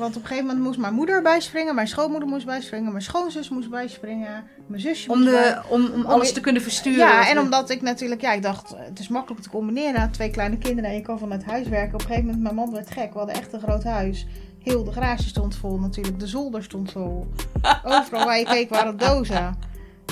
[0.00, 3.48] Want op een gegeven moment moest mijn moeder bijspringen, mijn schoonmoeder moest bijspringen, mijn schoonzus
[3.48, 6.98] moest bijspringen, mijn zusje Om, moest bij- de, om, om alles te kunnen versturen.
[6.98, 10.10] Ja, en omdat ik natuurlijk, ja, ik dacht, het is makkelijk te combineren.
[10.10, 11.94] Twee kleine kinderen en je kan vanuit huis werken.
[11.94, 13.12] Op een gegeven moment, mijn man werd gek.
[13.12, 14.26] We hadden echt een groot huis.
[14.62, 16.18] Heel de garage stond vol natuurlijk.
[16.20, 17.26] De zolder stond vol.
[17.84, 19.56] Overal waar je keek waren dozen.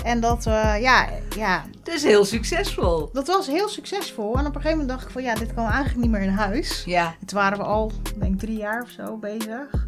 [0.09, 3.11] En dat, eh, ja, ja, Het is heel succesvol.
[3.12, 4.38] dat was heel succesvol.
[4.38, 6.29] En op een gegeven moment dacht ik van, ja, dit kan eigenlijk niet meer in
[6.29, 6.84] huis.
[6.84, 7.14] Ja.
[7.20, 9.86] En toen waren we al, ik denk drie jaar of zo bezig.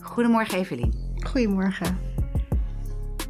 [0.00, 0.94] Goedemorgen Evelien.
[1.16, 1.98] Goedemorgen.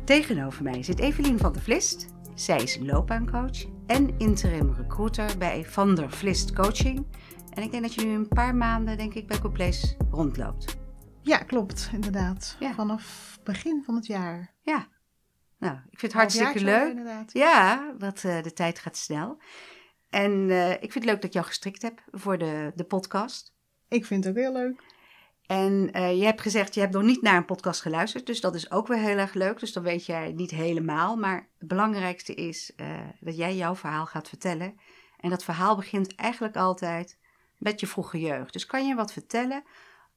[0.05, 2.07] Tegenover mij zit Evelien van der Vlist.
[2.35, 7.07] Zij is loopbaancoach en interim recruiter bij Van der Vlist Coaching.
[7.55, 10.87] En ik denk dat je nu een paar maanden, denk ik, bij Couplace rondloopt.
[11.29, 12.57] Ja, klopt, inderdaad.
[12.59, 12.75] Ja.
[12.75, 14.55] Vanaf begin van het jaar.
[14.63, 14.89] Ja.
[15.59, 16.91] Nou, ik vind het hartstikke leuk.
[16.91, 17.33] Inderdaad.
[17.33, 19.43] Ja, want eh, de tijd gaat snel.
[20.11, 23.55] En eh, ik vind het leuk dat ik jou gestrikt heb voor de, de podcast.
[23.89, 24.83] Ik vind het ook heel leuk.
[25.47, 28.27] En eh, je hebt gezegd, je hebt nog niet naar een podcast geluisterd.
[28.27, 29.61] Dus dat is ook weer heel erg leuk.
[29.61, 31.17] Dus dan weet jij niet helemaal.
[31.17, 32.73] Maar het belangrijkste is
[33.21, 34.81] dat jij jouw verhaal gaat vertellen.
[35.21, 37.19] En dat verhaal begint eigenlijk altijd
[37.57, 38.53] met je vroege jeugd.
[38.53, 39.65] Dus kan je wat vertellen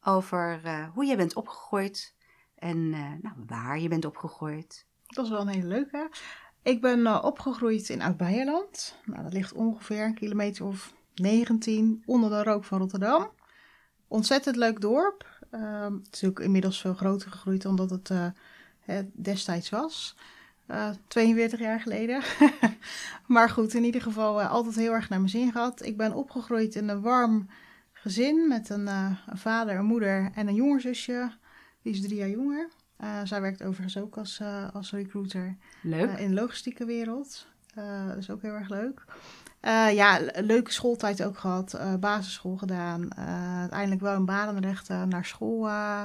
[0.03, 2.15] over eh, hoe je bent opgegroeid.
[2.55, 4.85] En eh, nou, waar je bent opgegroeid.
[5.07, 6.09] Dat is wel een hele leuke.
[6.61, 8.97] Ik ben eh, opgegroeid in Oud-Beijerland.
[9.05, 13.31] Nou, dat ligt ongeveer een kilometer of 19 onder de rook van Rotterdam.
[14.07, 15.39] Ontzettend leuk dorp.
[15.51, 18.13] Ehm, het is ook inmiddels veel groter gegroeid dan dat het
[19.13, 20.15] destijds was.
[20.65, 22.23] Eh 42 jaar geleden.
[23.27, 25.85] maar goed, in ieder geval altijd heel erg naar mijn zin gehad.
[25.85, 27.47] Ik ben opgegroeid in een warm
[28.01, 31.31] gezin met een, eh, een vader, een moeder en een jonger zusje.
[31.81, 32.69] Die is drie jaar jonger.
[32.97, 36.19] Eh, zij werkt overigens ook als, eh, als recruiter Leuk.
[36.19, 37.47] in de logistieke wereld.
[37.75, 39.03] Eh, dat is ook heel erg leuk.
[39.59, 41.73] Eh, ja, le- leuke schooltijd ook gehad.
[41.73, 43.09] eh, basisschool gedaan.
[43.09, 46.03] eh, uiteindelijk wel in Barendrecht eh, naar school eh,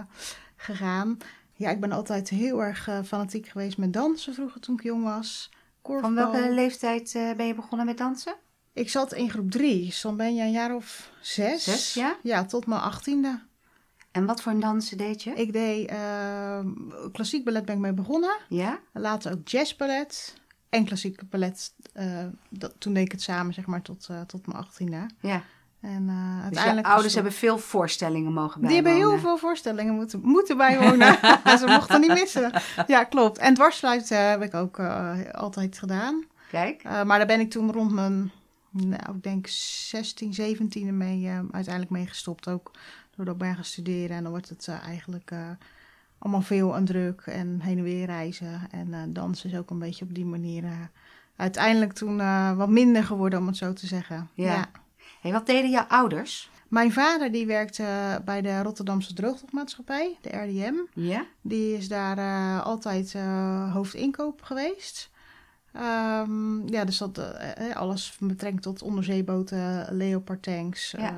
[0.56, 1.16] gegaan.
[1.52, 5.50] Ja, ik ben altijd heel erg fanatiek geweest met dansen vroeger toen ik jong was.
[6.00, 8.34] Van welke leeftijd eh, ben je begonnen met dansen?
[8.76, 11.64] Ik zat in groep drie, dus dan ben je een jaar of zes.
[11.64, 12.16] Zes, ja?
[12.22, 13.40] Ja, tot mijn achttiende.
[14.12, 15.30] En wat voor een dansen deed je?
[15.30, 16.58] Ik deed eh,
[17.12, 18.36] klassiek ballet ben ik mee begonnen.
[18.48, 18.78] Ja?
[18.92, 20.34] Later ook jazzballet
[20.68, 21.72] en klassieke ballet.
[21.92, 25.06] eh, dat, toen deed ik het samen, zeg maar, tot, eh, tot mijn achttiende.
[25.20, 25.42] Ja.
[25.80, 26.86] En eh, Dus uiteindelijk...
[26.86, 28.92] ouders hebben veel voorstellingen mogen Die bijwonen.
[29.00, 31.18] hebben heel veel voorstellingen moeten, moeten bijwonen.
[31.60, 32.52] Ze mochten niet missen.
[32.86, 33.38] Ja, klopt.
[33.38, 34.80] En dwarsfluiten heb ik ook
[35.32, 36.24] altijd gedaan.
[36.50, 36.82] Kijk.
[36.82, 38.30] Maar daar ben ik toen rond mijn,
[38.76, 42.48] nou, ik denk 16, 17 mee, eh, uiteindelijk mee gestopt.
[42.48, 42.72] Ook
[43.16, 44.16] doordat ik ben gaan studeren.
[44.16, 45.50] En dan wordt het eh, eigenlijk eh,
[46.18, 48.60] allemaal veel aan druk en heen en weer reizen.
[48.70, 50.64] En eh, dansen is ook een beetje op die manier
[51.36, 52.16] uiteindelijk toen
[52.56, 54.28] wat minder geworden, om het zo te zeggen.
[54.34, 54.70] Ja.
[55.20, 56.50] Hey, wat deden jouw ouders?
[56.68, 60.74] Mijn vader die werkte bij de Rotterdamse Droogtopmaatschappij, de RDM.
[61.00, 61.26] Ja?
[61.40, 63.14] Die is daar altijd
[63.72, 65.10] hoofdinkoop geweest.
[65.76, 70.90] Ehm, ja, dus dat eh, eh, alles met betrekking tot onderzeeboten, Leopard tanks.
[70.98, 71.08] Ja.
[71.08, 71.14] eh,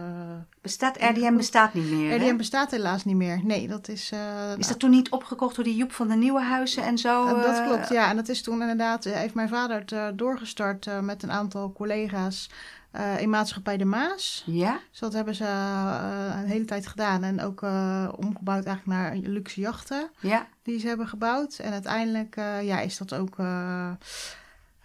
[0.63, 2.17] Bestaat RDM bestaat niet meer, hè?
[2.17, 3.41] RDM bestaat helaas niet meer.
[3.45, 4.11] Nee, dat is...
[4.13, 7.27] eh, Is dat toen niet opgekocht door die Joep van de Nieuwenhuizen en zo?
[7.27, 8.11] Eh, dat eh, klopt, ja.
[8.11, 11.33] En dat is toen inderdaad, eh, heeft mijn vader het eh, doorgestart eh, met een
[11.33, 12.51] aantal collega's
[12.91, 14.43] eh, in Maatschappij de Maas.
[14.47, 14.81] Ja?
[14.91, 17.23] Dus dat hebben ze eh, een hele tijd gedaan.
[17.23, 20.47] En ook eh, omgebouwd eigenlijk naar luxe jachten Ja?
[20.63, 21.59] die ze hebben gebouwd.
[21.59, 23.91] En uiteindelijk eh, ja, is dat ook eh,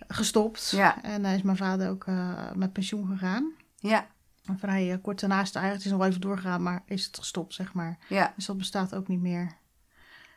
[0.08, 0.70] gestopt.
[0.70, 1.04] Ja.
[1.04, 3.52] En eh, is mijn vader ook eh, met pensioen gegaan.
[3.76, 4.08] Ja?
[4.46, 7.18] En vrij eh, kort daarnaast, eigenlijk het is nog wel even doorgegaan, maar is het
[7.18, 7.98] gestopt, zeg maar.
[8.10, 8.34] Ja?
[8.36, 9.52] Dus dat bestaat ook niet meer.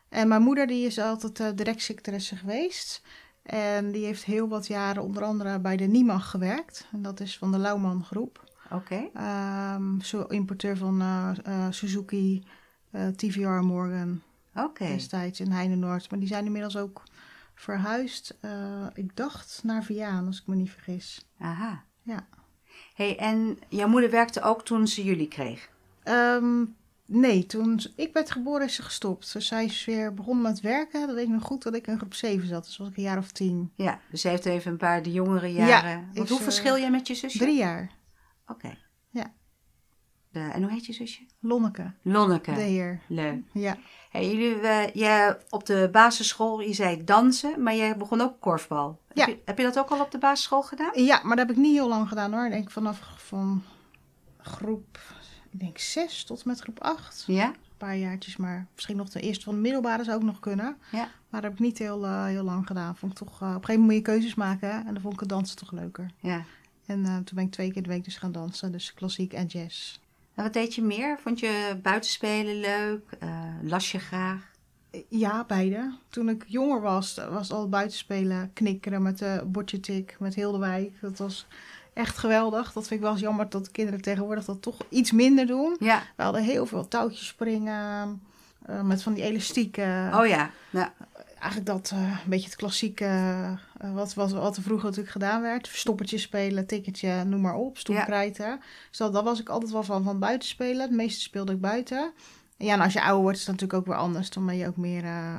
[0.08, 3.02] En mijn moeder die is altijd uh, directsecretaresse geweest.
[3.42, 6.86] En die heeft heel wat jaren onder andere bij de NIMAG gewerkt.
[6.92, 8.44] En dat is van de Lauwman Groep.
[8.70, 9.08] Oké.
[9.14, 11.02] Ehm, zo importeur van
[11.70, 12.44] Suzuki,
[13.16, 14.22] TVR Morgan
[14.54, 14.86] Oké.
[14.86, 16.10] destijds in Heinenoord.
[16.10, 17.02] Maar die zijn inmiddels ook
[17.60, 18.36] verhuisd.
[18.40, 21.26] eh, ik dacht naar Viaan, als ik me niet vergis.
[21.38, 21.84] Aha.
[22.02, 22.26] Ja.
[22.94, 25.68] Hey, en jouw moeder werkte ook toen ze jullie kreeg?
[26.02, 26.64] Ehm,
[27.06, 29.32] nee, toen ik werd geboren is ze gestopt.
[29.32, 31.06] Dus zij is weer begonnen met werken.
[31.06, 32.64] Dat weet ik nog goed dat ik in groep 7 zat.
[32.64, 33.72] Dus was ik een jaar of tien.
[33.74, 36.08] Ja, dus ze heeft even een paar de jongere jaren.
[36.14, 37.38] Want is, hoe eh, verschil jij met je zusje?
[37.38, 37.90] Drie jaar.
[38.46, 38.68] Oké.
[38.68, 38.76] Ja.
[40.36, 41.20] De, en hoe heet je zusje?
[41.40, 42.54] Lonneke, Lonneke.
[42.54, 43.00] de heer.
[43.06, 43.42] Leuk.
[43.52, 43.76] Ja.
[44.10, 44.60] Hey, jullie,
[44.98, 49.00] je, op de basisschool, je zei dansen, maar je begon ook korfbal.
[49.12, 49.24] Ja.
[49.24, 50.90] Heb, je, heb je dat ook al op de basisschool gedaan?
[51.04, 52.44] ja, maar dat heb ik niet heel lang gedaan hoor.
[52.44, 53.62] Ik denk vanaf van
[54.38, 54.98] groep,
[55.50, 57.24] ik denk zes tot met groep acht.
[57.26, 57.46] Ja?
[57.46, 60.76] Een paar jaartjes, maar misschien nog de eerste van de middelbare zou ook nog kunnen.
[60.92, 61.08] Ja.
[61.28, 62.96] Maar dat heb ik niet heel, eh, heel lang gedaan.
[62.96, 64.68] Vond ik toch, eh, op een gegeven moment moet je keuzes maken.
[64.70, 66.10] hè, En dan vond ik het dansen toch leuker.
[66.20, 66.44] Ja.
[66.86, 68.72] En eh, toen ben ik twee keer de week dus gaan dansen.
[68.72, 69.98] Dus klassiek en jazz.
[70.36, 71.18] En wat deed je meer?
[71.22, 73.10] Vond je buitenspelen leuk?
[73.18, 73.28] Eh,
[73.62, 74.54] las je graag?
[75.08, 75.94] Ja, beide.
[76.08, 80.58] Toen ik jonger was, was al buitenspelen, knikkeren met de bordje tik, met heel de
[80.58, 80.92] wijk.
[81.00, 81.46] Dat was
[81.92, 82.72] echt geweldig.
[82.72, 85.76] Dat vind ik wel eens jammer dat de kinderen tegenwoordig dat toch iets minder doen.
[85.78, 86.02] Ja.
[86.16, 88.20] We hadden heel veel touwtjes springen,
[88.66, 90.14] eh, met van die elastieken.
[90.14, 90.50] Oh ja.
[90.70, 90.94] ja.
[91.46, 93.04] Eigenlijk dat, eh, een beetje het klassieke,
[93.78, 95.68] eh, wat, wat, wat er vroeger natuurlijk gedaan werd.
[95.68, 98.60] Verstoppertje spelen, ticketje, noem maar op, stoepkrijten.
[98.88, 100.80] Dus dat, dat was ik altijd wel van, van buiten spelen.
[100.80, 102.12] Het meeste speelde ik buiten.
[102.56, 104.30] Ja, en als je ouder wordt is het natuurlijk ook weer anders.
[104.30, 105.38] Dan ben je ook meer uh,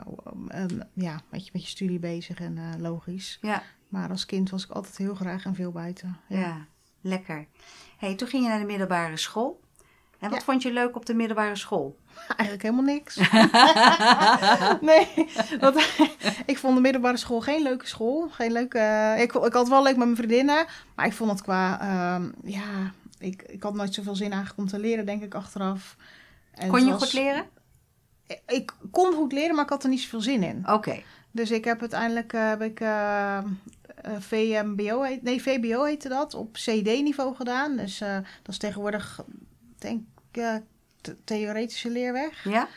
[0.93, 3.37] ja, met, je, met je studie bezig en uh, logisch.
[3.41, 3.63] Ja.
[3.87, 6.17] Maar als kind was ik altijd heel graag en veel buiten.
[6.27, 6.65] Ja, ja
[7.01, 7.47] lekker.
[7.97, 9.59] Hey, toen ging je naar de middelbare school.
[10.19, 10.45] En wat ja.
[10.45, 11.97] vond je leuk op de middelbare school?
[12.37, 13.15] Eigenlijk helemaal niks.
[14.91, 15.07] nee,
[15.59, 15.75] want,
[16.51, 18.27] ik vond de middelbare school geen leuke school.
[18.29, 20.65] Geen leuke, ik, ik had het wel leuk met mijn vriendinnen.
[20.95, 24.67] Maar ik vond het qua, uh, ja, ik, ik had nooit zoveel zin eigenlijk om
[24.67, 25.95] te leren, denk ik, achteraf.
[26.51, 27.45] En kon je was, goed leren?
[28.47, 30.59] Ik kon goed leren, maar ik had er niet zoveel zin in.
[30.59, 30.73] Oké.
[30.73, 31.03] Okay.
[31.31, 33.43] Dus ik heb uiteindelijk uh, heb ik, uh,
[34.19, 37.75] VMBO, nee VBO heette dat, op CD-niveau gedaan.
[37.75, 39.23] Dus uh, dat is tegenwoordig,
[39.77, 40.01] denk
[40.31, 40.61] ik,
[41.23, 42.43] theoretische leerweg.
[42.43, 42.67] Ja.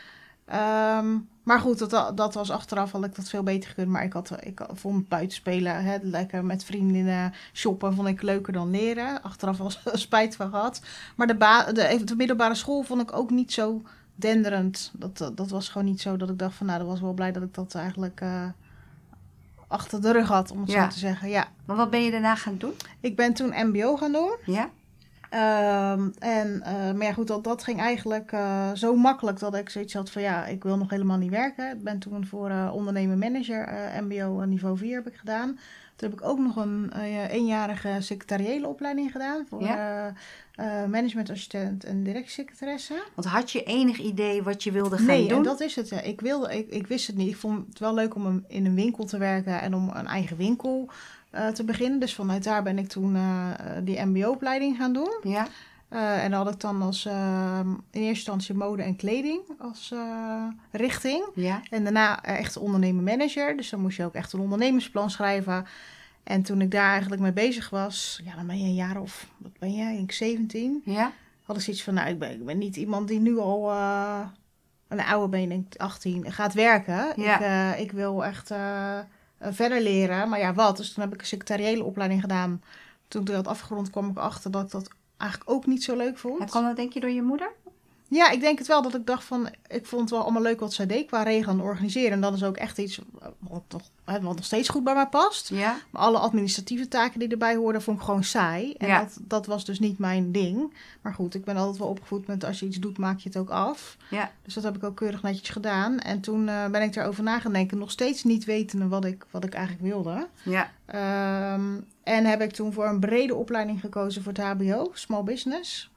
[0.99, 3.87] Um, maar goed, dat, dat was achteraf had ik dat veel beter gekund.
[3.87, 8.69] Maar ik, had, ik vond buitenspelen, hè, lekker met vriendinnen shoppen, vond ik leuker dan
[8.69, 9.23] leren.
[9.23, 10.81] Achteraf was er spijt van gehad.
[11.15, 13.81] Maar de, ba de, de middelbare school vond ik ook niet zo
[14.15, 14.91] denderend.
[14.93, 17.13] Dat, dat, dat, was gewoon niet zo dat ik dacht van, nou, dat was wel
[17.13, 18.45] blij dat ik dat eigenlijk uh,
[19.67, 20.83] achter de rug had, om het ja.
[20.83, 21.29] zo te zeggen.
[21.29, 21.47] Ja.
[21.65, 22.73] Maar wat ben je daarna gaan doen?
[22.99, 24.35] Ik ben toen MBO gaan doen.
[24.45, 24.69] Ja.
[25.33, 29.69] Um, en, uh, maar ja, goed, dat, dat ging eigenlijk uh, zo makkelijk dat ik
[29.69, 31.71] zoiets had van ja, ik wil nog helemaal niet werken.
[31.71, 33.69] Ik ben toen voor uh, ondernemer manager,
[34.03, 35.59] MBO niveau 4 heb ik gedaan.
[35.95, 36.91] Toen heb ik ook nog een
[37.29, 40.13] eenjarige secretariële opleiding gedaan voor ja.
[40.87, 43.03] managementassistent en directiesecretaresse.
[43.15, 45.41] Want had je enig idee wat je wilde gaan nee, doen?
[45.41, 45.91] Nee, dat is het.
[46.03, 47.29] Ik, wilde, ik, ik wist het niet.
[47.29, 50.37] Ik vond het wel leuk om in een winkel te werken en om een eigen
[50.37, 50.89] winkel
[51.35, 51.99] uh, te beginnen.
[51.99, 53.49] Dus vanuit daar ben ik toen uh,
[53.83, 55.19] die MBO-opleiding gaan doen.
[55.23, 55.47] Ja.
[55.89, 59.93] Uh, en dan had ik dan als in eerste instantie mode en kleding als
[60.71, 61.25] richting.
[61.35, 61.61] Ja.
[61.69, 63.57] En daarna echt ondernemer manager.
[63.57, 65.65] Dus dan moest je ook echt een ondernemersplan schrijven.
[66.23, 69.27] En toen ik daar eigenlijk mee bezig was, ja, dan ben je een jaar of,
[69.37, 70.81] wat ben jij, ik 17.
[70.85, 71.11] Ja.
[71.43, 73.71] Had ik zoiets van, nou, ik ben, ik ben niet iemand die nu al,
[74.87, 77.13] een oude ben, ik 18, gaat werken.
[77.15, 77.73] Ja.
[77.73, 78.51] Ik, ik wil echt
[79.41, 80.29] verder leren.
[80.29, 80.77] Maar ja, wat?
[80.77, 82.63] Dus toen heb ik een secretariële opleiding gedaan.
[83.07, 86.39] Toen ik dat afgerond kwam ik achter dat dat eigenlijk ook niet zo leuk vond.
[86.39, 87.51] En kwam dat denk je door je moeder?
[88.11, 88.81] Ja, ik denk het wel.
[88.81, 91.59] Dat ik dacht van, ik vond het wel allemaal leuk wat zij deed qua regelen
[91.59, 92.11] en organiseren.
[92.11, 92.99] En dat is ook echt iets
[93.39, 95.49] wat, toch, wat nog steeds goed bij mij past.
[95.49, 95.77] Ja.
[95.89, 98.73] Maar alle administratieve taken die erbij hoorden, vond ik gewoon saai.
[98.73, 98.99] En ja.
[98.99, 100.73] dat, dat was dus niet mijn ding.
[101.01, 103.37] Maar goed, ik ben altijd wel opgevoed met als je iets doet, maak je het
[103.37, 103.97] ook af.
[104.09, 104.31] Ja.
[104.43, 105.99] Dus dat heb ik ook keurig netjes gedaan.
[105.99, 109.25] En toen uh, ben ik erover na gaan denken, nog steeds niet wetende wat ik,
[109.31, 110.27] wat ik eigenlijk wilde.
[110.43, 110.71] Ja.
[111.53, 115.89] Um, en heb ik toen voor een brede opleiding gekozen voor het HBO, Small Business.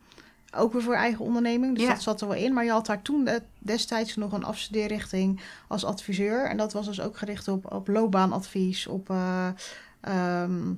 [0.57, 1.93] Ook weer voor eigen onderneming, dus Ja.
[1.93, 2.53] dat zat er wel in.
[2.53, 6.45] Maar je had daar toen de- destijds nog een afstudeerrichting als adviseur.
[6.47, 9.11] En dat was dus ook gericht op, op loopbaanadvies, op...
[9.11, 9.49] eh,
[10.01, 10.73] ehm,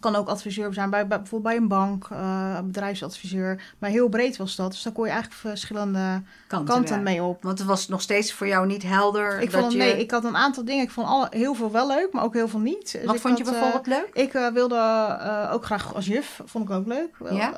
[0.00, 3.74] kan ook adviseur zijn bij, bij, bijvoorbeeld bij een bank, eh, bedrijfsadviseur.
[3.78, 4.70] Maar heel breed was dat.
[4.70, 7.42] Dus daar kon je eigenlijk verschillende Kanten, mee op.
[7.42, 9.40] Want het was nog steeds voor jou niet helder.
[9.40, 9.78] Ik, dat vond, je...
[9.78, 10.84] nee, ik had een aantal dingen.
[10.84, 12.92] Ik vond alle, heel veel wel leuk, maar ook heel veel niet.
[12.92, 14.24] Dus Wat vond je had, eh, bijvoorbeeld leuk?
[14.24, 17.16] ik eh, wilde ook graag als juf, vond ik ook leuk.
[17.30, 17.52] Ja?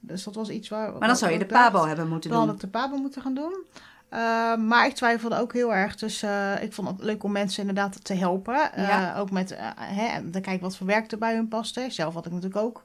[0.00, 0.92] dus dat was iets waar...
[0.98, 2.56] Maar dan zou je de pabo hebben moeten Dan had doen.
[2.56, 3.64] ik de pabo moeten gaan doen.
[4.08, 5.96] Eh, maar ik twijfelde ook heel erg.
[5.96, 6.22] Dus
[6.60, 8.72] ik vond het leuk om mensen inderdaad te helpen.
[8.72, 9.16] Eh, Ja.
[9.16, 11.86] Ook met, hè, te kijken wat voor werk er bij hun paste.
[11.88, 12.82] Zelf had ik natuurlijk ook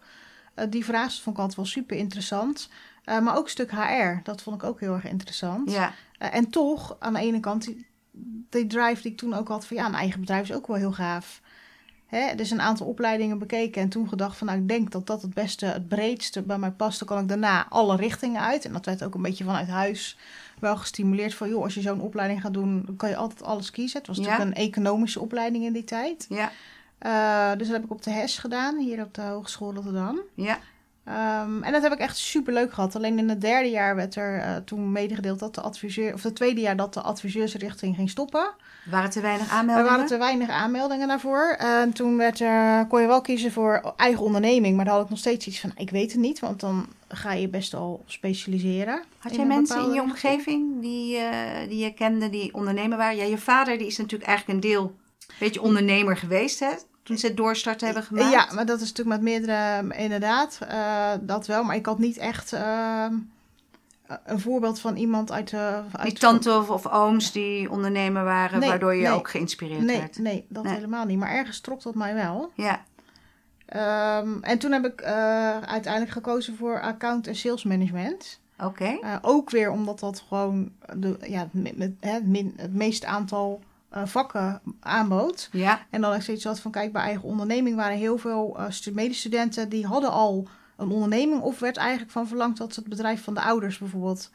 [0.70, 1.08] die vraag.
[1.08, 2.70] Dat vond ik altijd wel super interessant.
[3.06, 5.72] Maar ook een stuk HR, dat vond ik ook heel erg interessant.
[5.72, 7.86] Ja, en toch, aan de ene kant, die,
[8.50, 10.75] die drive die ik toen ook had van ja, een eigen bedrijf is ook wel
[10.75, 11.42] heel gaaf.
[12.08, 12.36] Hè?
[12.36, 15.34] Dus een aantal opleidingen bekeken en toen gedacht van nou, ik denk dat dat het
[15.34, 17.00] beste, het breedste bij mij past.
[17.00, 18.65] Dan kan ik daarna alle richtingen uit.
[18.65, 20.18] En dat werd ook een beetje vanuit huis
[20.63, 23.72] wel gestimuleerd van joh, als je zo'n opleiding gaat doen, dan kan je altijd alles
[23.72, 23.98] kiezen.
[23.98, 24.24] Het was Ja.
[24.24, 26.25] natuurlijk een economische opleiding in die tijd.
[26.29, 26.51] ja,
[27.00, 30.20] Eh, dus dat heb ik op de HES gedaan, hier op de Hogeschool Rotterdam.
[30.36, 30.58] ja.
[31.05, 32.96] Ehm, en dat heb ik echt super leuk gehad.
[32.96, 36.36] Alleen in het derde jaar werd er eh, toen medegedeeld dat de adviseur, of het
[36.36, 38.41] tweede jaar dat de adviseursrichting ging stoppen.
[38.86, 39.91] Er waren te weinig Er aanmeldingen.
[39.91, 41.55] waren te weinig aanmeldingen daarvoor.
[41.60, 45.10] En toen werd er, kon je wel kiezen voor eigen onderneming, maar dan had ik
[45.10, 49.03] nog steeds iets van, ik weet het niet, want dan ga je best al specialiseren.
[49.17, 53.17] Had jij mensen in je omgeving die, eh, die je kende, die ondernemer waren?
[53.17, 56.72] Ja, je vader die is natuurlijk eigenlijk een deel, een beetje ondernemer geweest, hè?
[57.03, 58.32] toen ze het doorstart hebben gemaakt?
[58.32, 61.63] Ja, maar dat is natuurlijk met meerdere, inderdaad, uh, dat wel.
[61.63, 63.05] Maar ik had niet echt uh,
[64.25, 65.82] een voorbeeld van iemand uit de...
[65.91, 69.82] Uit die tante of, of, ooms die ondernemer waren, nee, waardoor je nee, ook geïnspireerd
[69.82, 70.17] nee, werd?
[70.17, 71.20] Nee, dat helemaal niet.
[71.20, 72.51] Maar ergens trok dat mij wel.
[72.55, 72.84] Ja.
[73.75, 75.08] Um, en toen heb ik uh,
[75.60, 78.39] uiteindelijk gekozen voor account en sales management.
[78.58, 78.68] Oké.
[78.68, 79.00] Okay.
[79.03, 82.24] Uh, ook weer omdat dat gewoon de, ja, het, het,
[82.56, 83.62] het, meeste aantal
[83.96, 85.50] uh, vakken aanbood.
[85.51, 85.86] Ja.
[85.89, 88.58] En dan ik zoiets had van, kijk, bij eigen onderneming waren heel veel
[88.94, 93.24] medestudenten die hadden al een onderneming of werd eigenlijk van verlangd dat ze het bedrijf
[93.24, 94.30] van de ouders bijvoorbeeld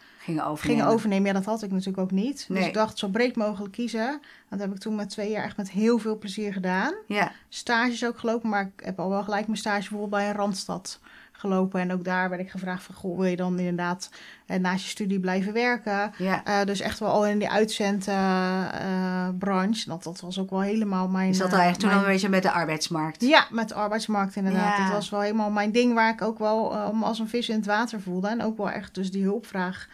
[0.59, 1.27] gingen overnemen.
[1.27, 2.47] Ja, dat had ik natuurlijk ook niet.
[2.49, 2.59] Nee.
[2.59, 4.21] Dus ik dacht zo breed mogelijk kiezen.
[4.49, 6.95] Dat heb ik toen met twee jaar echt met heel veel plezier gedaan.
[7.07, 7.33] Ja.
[7.49, 11.01] Stages ook gelopen, maar ik heb al wel gelijk mijn stage bijvoorbeeld bij een Randstad
[11.39, 11.81] gelopen.
[11.81, 14.11] En ook daar werd ik gevraagd van, goh, wil je dan inderdaad
[14.47, 16.13] eh, naast je studie blijven werken?
[16.19, 16.43] Ja.
[16.49, 19.81] Uh, dus echt wel al in die uitzendbranche.
[19.81, 21.29] Uh, dat, dat was ook wel helemaal mijn...
[21.29, 23.21] Je zat al echt toen al een beetje met de arbeidsmarkt.
[23.21, 24.77] Ja, met de arbeidsmarkt inderdaad.
[24.79, 24.85] Ja.
[24.85, 27.57] Dat was wel helemaal mijn ding waar ik ook wel uh, als een vis in
[27.57, 28.29] het water voelde.
[28.29, 29.89] En ook wel echt dus die hulpvraag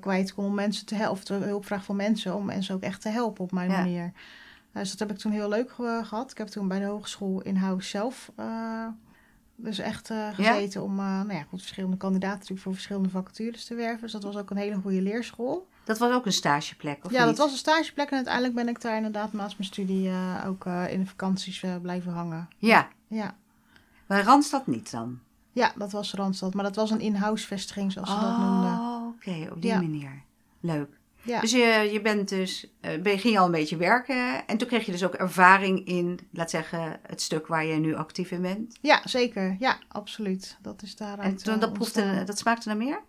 [0.00, 1.12] kwijt kon om mensen te helpen.
[1.12, 3.78] Of de hulpvraag van mensen om mensen ook echt te helpen op mijn Ja.
[3.78, 4.12] manier.
[4.72, 6.30] Dus dat heb ik toen heel leuk ge- gehad.
[6.30, 8.30] Ik heb toen bij de hogeschool in-house zelf
[9.62, 13.64] dus echt uh, gezeten om uh, nou ja, goed, verschillende kandidaten natuurlijk voor verschillende vacatures
[13.64, 14.00] te werven.
[14.00, 15.68] Dus dat was ook een hele goede leerschool.
[15.84, 17.26] Dat was ook een stageplek, of ja, niet?
[17.26, 20.66] dat was een stageplek en uiteindelijk ben ik daar inderdaad naast mijn studie uh, ook
[20.66, 22.48] in de vakanties blijven hangen.
[22.58, 22.88] Ja.
[23.06, 23.36] Ja.
[24.06, 25.18] Bij Randstad niet dan?
[25.52, 26.54] Ja, dat was Randstad.
[26.54, 28.72] Maar dat was een in-house vestiging, zoals ze oh, dat noemden.
[29.06, 29.28] oké.
[29.28, 29.80] Okay, op die Ja.
[29.80, 30.22] manier.
[30.60, 31.00] Leuk.
[31.22, 31.40] Ja.
[31.40, 34.68] Dus je, je bent dus, uh, ben, ging je al een beetje werken en toen
[34.68, 38.42] kreeg je dus ook ervaring in, laat zeggen, het stuk waar je nu actief in
[38.42, 38.78] bent.
[38.80, 39.56] Ja, zeker.
[39.58, 40.56] Ja, absoluut.
[40.62, 43.00] Dat is daaruit En toen, uh, dat, proefde, dat smaakte naar meer?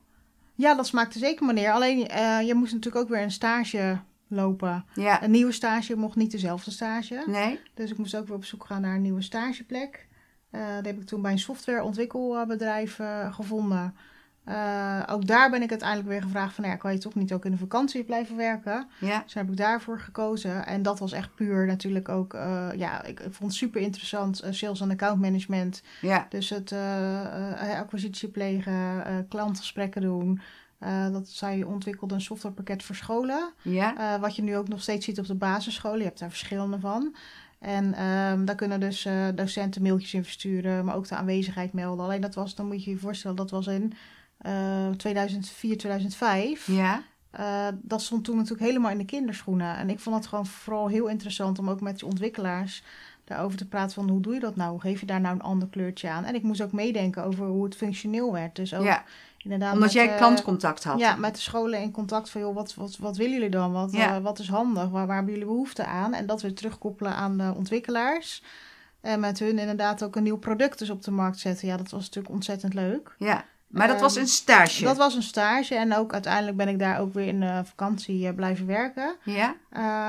[0.56, 1.72] Ja, dat smaakte zeker meneer.
[1.72, 4.86] Alleen, uh, je moest natuurlijk ook weer een stage lopen.
[4.94, 5.24] Ja.
[5.24, 7.24] Een nieuwe stage mocht niet dezelfde stage.
[7.26, 7.60] Nee?
[7.74, 10.08] Dus ik moest ook weer op zoek gaan naar een nieuwe stageplek.
[10.52, 13.96] Uh, dat heb ik toen bij een softwareontwikkelbedrijf uh, gevonden.
[14.50, 17.46] Uh, ook daar ben ik uiteindelijk weer gevraagd van, ja, kan je toch niet ook
[17.46, 18.88] in de vakantie blijven werken?
[19.00, 19.22] Ja.
[19.24, 20.66] Dus heb ik daarvoor gekozen.
[20.66, 24.44] En dat was echt puur natuurlijk ook, uh, ja, ik, ik, vond het super interessant,
[24.44, 25.84] uh, sales en account management.
[26.02, 26.26] Ja.
[26.30, 26.74] Dus het
[27.78, 30.42] acquisitie plegen, klantgesprekken doen.
[31.12, 33.54] dat zij ontwikkelde een softwarepakket voor scholen.
[33.62, 34.20] Ja.
[34.20, 35.98] wat je nu ook nog steeds ziet op de basisscholen.
[35.98, 37.16] Je hebt daar verschillende van.
[37.60, 42.06] En um, daar kunnen dus docenten mailtjes in versturen, maar ook de aanwezigheid melden.
[42.06, 43.94] Alleen dat was, dan moet je je voorstellen, dat was in
[44.42, 46.68] uh, 2004, 2005.
[46.68, 47.04] Ja.
[47.40, 49.78] Uh, dat stond toen natuurlijk helemaal in de kinderschoenen.
[49.78, 52.84] En ik vond het gewoon vooral heel interessant om ook met die ontwikkelaars
[53.24, 54.72] daarover te praten van hoe doe je dat nou?
[54.72, 56.24] Hoe geef je daar nou een ander kleurtje aan?
[56.24, 58.56] En ik moest ook meedenken over hoe het functioneel werd.
[58.56, 59.04] Dus ook ja.
[59.38, 61.00] inderdaad Omdat met, jij uh, klantcontact had.
[61.00, 63.72] Ja, met de scholen in contact van joh, wat, wat, wat willen jullie dan?
[63.72, 64.18] Wat, ja.
[64.18, 64.90] uh, wat is handig?
[64.90, 66.14] Waar, waar hebben jullie behoefte aan?
[66.14, 68.44] En dat weer terugkoppelen aan de ontwikkelaars.
[69.02, 71.68] En met hun inderdaad ook een nieuw product dus op de markt zetten.
[71.68, 73.16] Ja, dat was natuurlijk ontzettend leuk.
[73.18, 73.46] Ja.
[73.74, 74.84] Maar dat was een stage?
[74.84, 75.76] Dat was een stage.
[75.76, 79.16] En ook uiteindelijk ben ik daar ook weer in de vakantie uh, blijven werken.
[79.24, 79.56] Ja.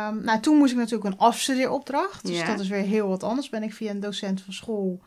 [0.09, 2.27] Um, nou, toen moest ik natuurlijk een afstudeeropdracht.
[2.27, 2.47] Dus ja.
[2.47, 3.49] dat is weer heel wat anders.
[3.49, 5.03] Ben ik via een docent van school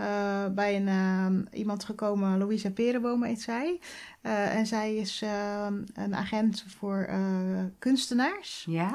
[0.00, 0.06] uh,
[0.50, 2.38] bij een, uh, iemand gekomen.
[2.38, 3.80] Louisa Perenboom heet zij.
[4.22, 5.22] Uh, en zij is
[5.94, 7.08] een agent voor
[7.78, 8.66] kunstenaars.
[8.68, 8.90] Ja.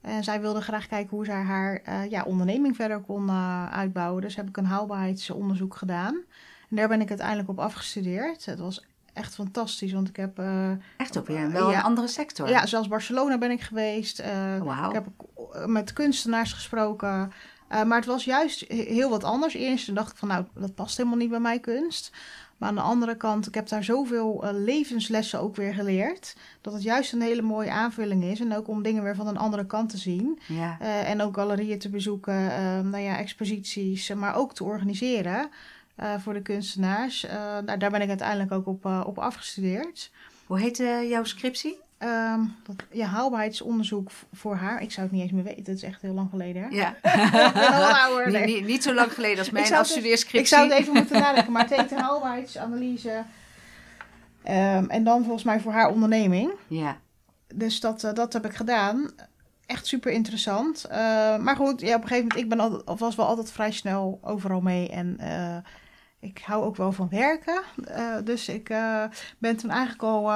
[0.00, 3.30] En zij wilde graag kijken hoe zij haar ja, onderneming verder kon
[3.70, 4.22] uitbouwen.
[4.22, 6.16] Dus heb ik een haalbaarheidsonderzoek gedaan.
[6.70, 8.44] En daar ben ik uiteindelijk op afgestudeerd.
[8.44, 10.38] Het was echt fantastisch, want ik heb...
[10.38, 12.48] Uh, echt ook weer wel ja, een andere sector.
[12.48, 14.20] Ja, zoals Barcelona ben ik geweest.
[14.20, 14.86] Uh, wow.
[14.86, 15.06] Ik heb
[15.66, 17.32] met kunstenaars gesproken.
[17.72, 19.54] Uh, maar het was juist heel wat anders.
[19.54, 22.12] Eerst dacht ik van, nou, dat past helemaal niet bij mij kunst.
[22.56, 26.36] Maar aan de andere kant, ik heb daar zoveel levenslessen ook weer geleerd.
[26.60, 28.40] Dat het juist een hele mooie aanvulling is.
[28.40, 30.38] En ook om dingen weer van een andere kant te zien.
[30.48, 30.78] Ja.
[30.80, 32.34] en ook galerieën te bezoeken,
[32.90, 35.50] nou ja, exposities, maar ook te organiseren.
[36.00, 37.24] Uh, voor de kunstenaars.
[37.24, 40.10] Uh, nou, daar ben ik uiteindelijk ook op, uh, op afgestudeerd.
[40.46, 40.76] Hoe heet
[41.08, 41.78] jouw scriptie?
[41.98, 44.82] Um, dat, ja, haalbaarheidsonderzoek voor haar.
[44.82, 45.64] Ik zou het niet eens meer weten.
[45.64, 46.62] Het is echt heel lang geleden.
[46.62, 46.68] Hè?
[46.68, 46.96] Ja.
[48.04, 48.46] ouder, nee.
[48.46, 50.40] niet, niet, niet, zo lang geleden als mijn ik afstudeerscriptie.
[50.40, 51.52] Ik zou het even moeten nadenken.
[51.52, 53.24] Maar het een haalbaarheidsanalyse.
[54.44, 56.52] Um, en dan volgens mij voor haar onderneming.
[56.66, 56.96] Ja.
[57.54, 59.10] Dus dat, dat heb ik gedaan
[59.66, 60.86] echt super interessant.
[60.90, 60.96] Uh,
[61.38, 64.18] maar goed, ja, op een gegeven moment, ik ben altijd, was wel altijd vrij snel
[64.22, 64.88] overal mee.
[64.88, 65.56] En uh,
[66.24, 67.62] ik hou ook wel van werken.
[67.88, 68.68] Uh, dus ik
[69.38, 70.32] ben toen eigenlijk al,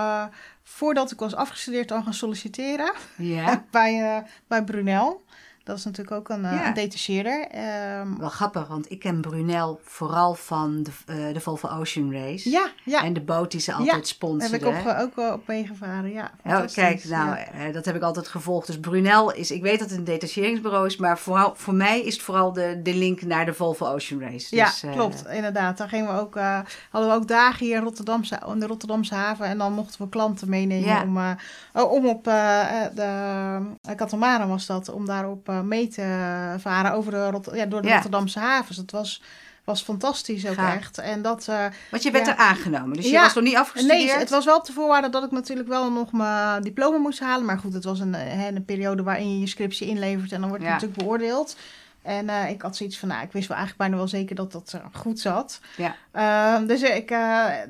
[0.63, 2.93] voordat ik was afgestudeerd, al gaan solliciteren.
[3.17, 3.65] Ja.
[3.71, 5.25] bij, bij Brunel.
[5.69, 6.67] Dat is natuurlijk ook een, eh, Ja.
[6.67, 7.47] een detacheerder.
[7.51, 12.51] Ehm, Wel grappig, want ik ken Brunel vooral van de, eh, de Volvo Ocean Race.
[12.51, 13.05] ja, ja.
[13.05, 14.61] En de boot die ze altijd heb sponsoren.
[14.61, 16.13] ik op, eh, ook wel op meegevaren.
[16.13, 17.73] Ja, Oh, kijk, nou, Ja.
[17.73, 18.67] dat heb ik altijd gevolgd.
[18.67, 22.15] Dus Brunel is, ik weet dat het een detacheringsbureau is, maar vooral, voor mij is
[22.15, 24.57] het vooral de, de link naar de Volvo Ocean Race.
[24.57, 25.25] Ja, Dus, eh, klopt.
[25.31, 25.79] Inderdaad.
[25.79, 26.59] Daar gingen we ook, eh,
[26.91, 29.47] hadden we ook dagen hier in, Rotterdamse, in de Rotterdamse haven.
[29.47, 31.03] En dan mochten we klanten meenemen Ja.
[31.03, 31.31] om, eh,
[31.73, 37.51] oh, om op de Katamaran was dat, om daarop mee te varen over de, Rot-
[37.55, 37.93] ja, door de Ja.
[37.95, 38.77] Rotterdamse havens.
[38.77, 39.23] Dat was,
[39.65, 40.99] was fantastisch ook echt.
[40.99, 42.33] En dat, eh, Want je werd Ja.
[42.33, 43.23] er aangenomen, dus je Ja.
[43.23, 44.07] was nog niet afgestudeerd.
[44.07, 47.21] Nee, het was wel op de voorwaarde dat ik natuurlijk wel nog mijn diploma moest
[47.21, 47.47] halen.
[47.47, 50.49] Maar goed, het was een, eh, een periode waarin je je scriptie inlevert en dan
[50.49, 50.79] wordt het Ja.
[50.79, 51.57] natuurlijk beoordeeld.
[52.03, 54.53] En eh, ik had zoiets van, nou, ik wist wel eigenlijk bijna wel zeker dat
[54.53, 55.61] dat eh, goed zat.
[55.77, 55.95] Ja.
[56.13, 57.11] Ehm, dus ik,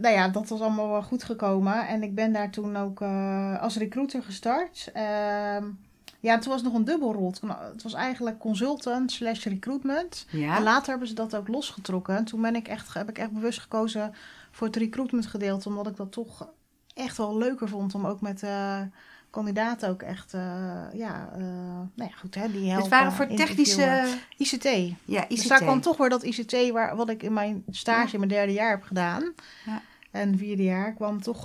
[0.00, 1.86] nou ja, dat was allemaal wel goed gekomen.
[1.88, 3.02] En ik ben daar toen ook
[3.60, 4.90] als recruiter gestart.
[6.20, 7.30] Ja, toen was het nog een dubbelrol.
[7.30, 10.26] Toen- Het was eigenlijk consultant slash recruitment.
[10.32, 12.16] En Ja, later hebben ze dat ook losgetrokken.
[12.16, 14.14] En toen ben ik echt, heb ik echt bewust gekozen
[14.50, 15.68] voor het recruitment gedeelte.
[15.68, 16.48] Omdat ik dat toch
[16.94, 18.80] echt wel leuker vond om ook met eh,
[19.30, 20.40] kandidaten ook echt, eh,
[20.92, 21.40] ja, eh,
[21.94, 22.82] nou ja, goed hè, die helpen.
[22.82, 24.04] het waren voor technische...
[24.36, 24.64] ICT.
[25.04, 25.28] Ja, ICT.
[25.36, 28.30] Dus daar kwam toch weer dat ICT, waar, wat ik in mijn stage in mijn
[28.32, 29.32] derde jaar heb gedaan.
[29.66, 29.82] Ja.
[30.10, 31.44] En vierde jaar kwam toch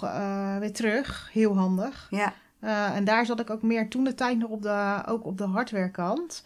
[0.59, 1.29] weer terug.
[1.31, 2.07] Heel handig.
[2.09, 5.25] Ja, Eh, en daar zat ik ook meer toen de tijd nog op de, ook
[5.25, 6.43] op de hardwarekant.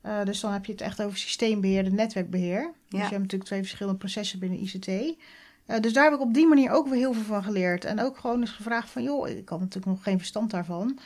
[0.00, 2.70] Eh dus dan heb je het echt over systeembeheer en netwerkbeheer.
[2.88, 4.88] Dus je hebt natuurlijk twee verschillende processen binnen ICT.
[4.88, 7.84] Eh, dus daar heb ik op die manier ook weer heel veel van geleerd.
[7.84, 10.98] En ook gewoon eens gevraagd van, joh, ik had natuurlijk nog geen verstand daarvan.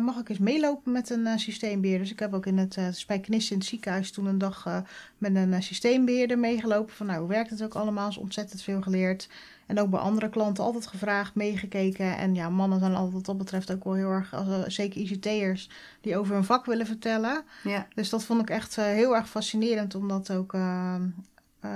[0.00, 1.98] Mag ik eens meelopen met een eh, systeembeheer?
[1.98, 4.84] Dus ik heb ook in het uh, Spijkenisse in het ziekenhuis toen een dag
[5.18, 6.94] met een systeembeheerder meegelopen.
[6.94, 8.08] Van nou, hoe werkt het ook allemaal?
[8.08, 9.28] Is ontzettend veel geleerd.
[9.70, 12.16] En ook bij andere klanten altijd gevraagd, meegekeken.
[12.16, 15.70] En ja, mannen zijn altijd wat dat betreft ook wel heel erg, uh, zeker ICT'ers,
[16.00, 17.42] die over hun vak willen vertellen.
[17.62, 17.86] ja.
[17.94, 20.94] Dus dat vond ik echt uh, heel erg fascinerend om dat ook, uh,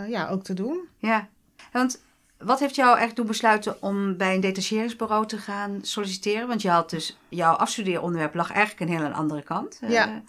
[0.09, 0.81] ja, ook te doen.
[0.99, 1.29] Ja,
[1.73, 2.03] want
[2.39, 6.49] wat heeft jou echt doen besluiten om bij een detacheringsbureau te gaan solliciteren?
[6.49, 9.79] Want je had dus, jouw afstudeeronderwerp lag eigenlijk een heel andere kant.
[9.89, 10.23] Ja.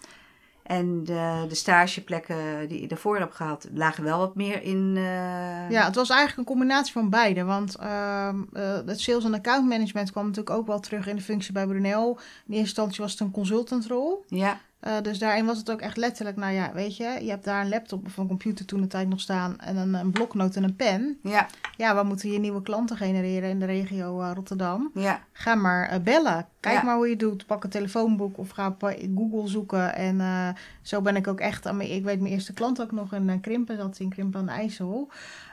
[0.66, 4.92] En de, de stageplekken die je daarvoor hebt gehad, lagen wel wat meer in.
[4.96, 5.70] Uh...
[5.70, 7.44] Ja, het was eigenlijk een combinatie van beide.
[7.44, 11.22] Want uh, uh, het sales en account management kwam natuurlijk ook wel terug in de
[11.22, 12.08] functie bij Brunel.
[12.08, 14.24] In eerste instantie was het een consultantrol.
[14.28, 14.60] Ja.
[14.84, 17.60] Uh, dus daarin was het ook echt letterlijk, nou ja, weet je, je hebt daar
[17.60, 20.62] een laptop of een computer toen de tijd nog staan en een, een bloknoot en
[20.64, 21.18] een pen.
[21.22, 21.46] Ja.
[21.76, 24.90] Ja, we moeten hier nieuwe klanten genereren in de regio uh, Rotterdam.
[24.94, 25.20] Ja.
[25.32, 26.46] Ga maar uh, bellen.
[26.60, 26.82] Kijk Ja.
[26.82, 27.46] maar hoe je doet.
[27.46, 29.94] Pak een telefoonboek of ga op Google zoeken.
[29.94, 33.12] En zo ben ik ook echt aan mijn, ik weet mijn eerste klant ook nog
[33.12, 35.10] in Krimpen, zat in Krimpen aan de IJssel.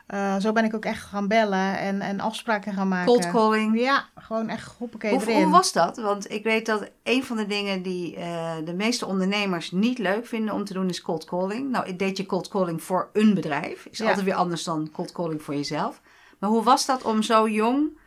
[0.08, 3.06] Uh, zo ben ik ook echt gaan bellen en, en afspraken gaan maken.
[3.06, 3.80] Cold calling.
[3.80, 5.42] Ja, gewoon echt hoppakee hoe, erin.
[5.42, 5.98] Hoe was dat?
[5.98, 10.26] Want ik weet dat een van de dingen die uh, de meeste ondernemers niet leuk
[10.26, 11.70] vinden om te doen is cold calling.
[11.70, 13.86] Nou, deed je cold calling voor een bedrijf.
[13.86, 14.08] Is ja.
[14.08, 16.02] altijd weer anders dan cold calling voor jezelf.
[16.40, 17.98] Maar hoe was dat om zo jong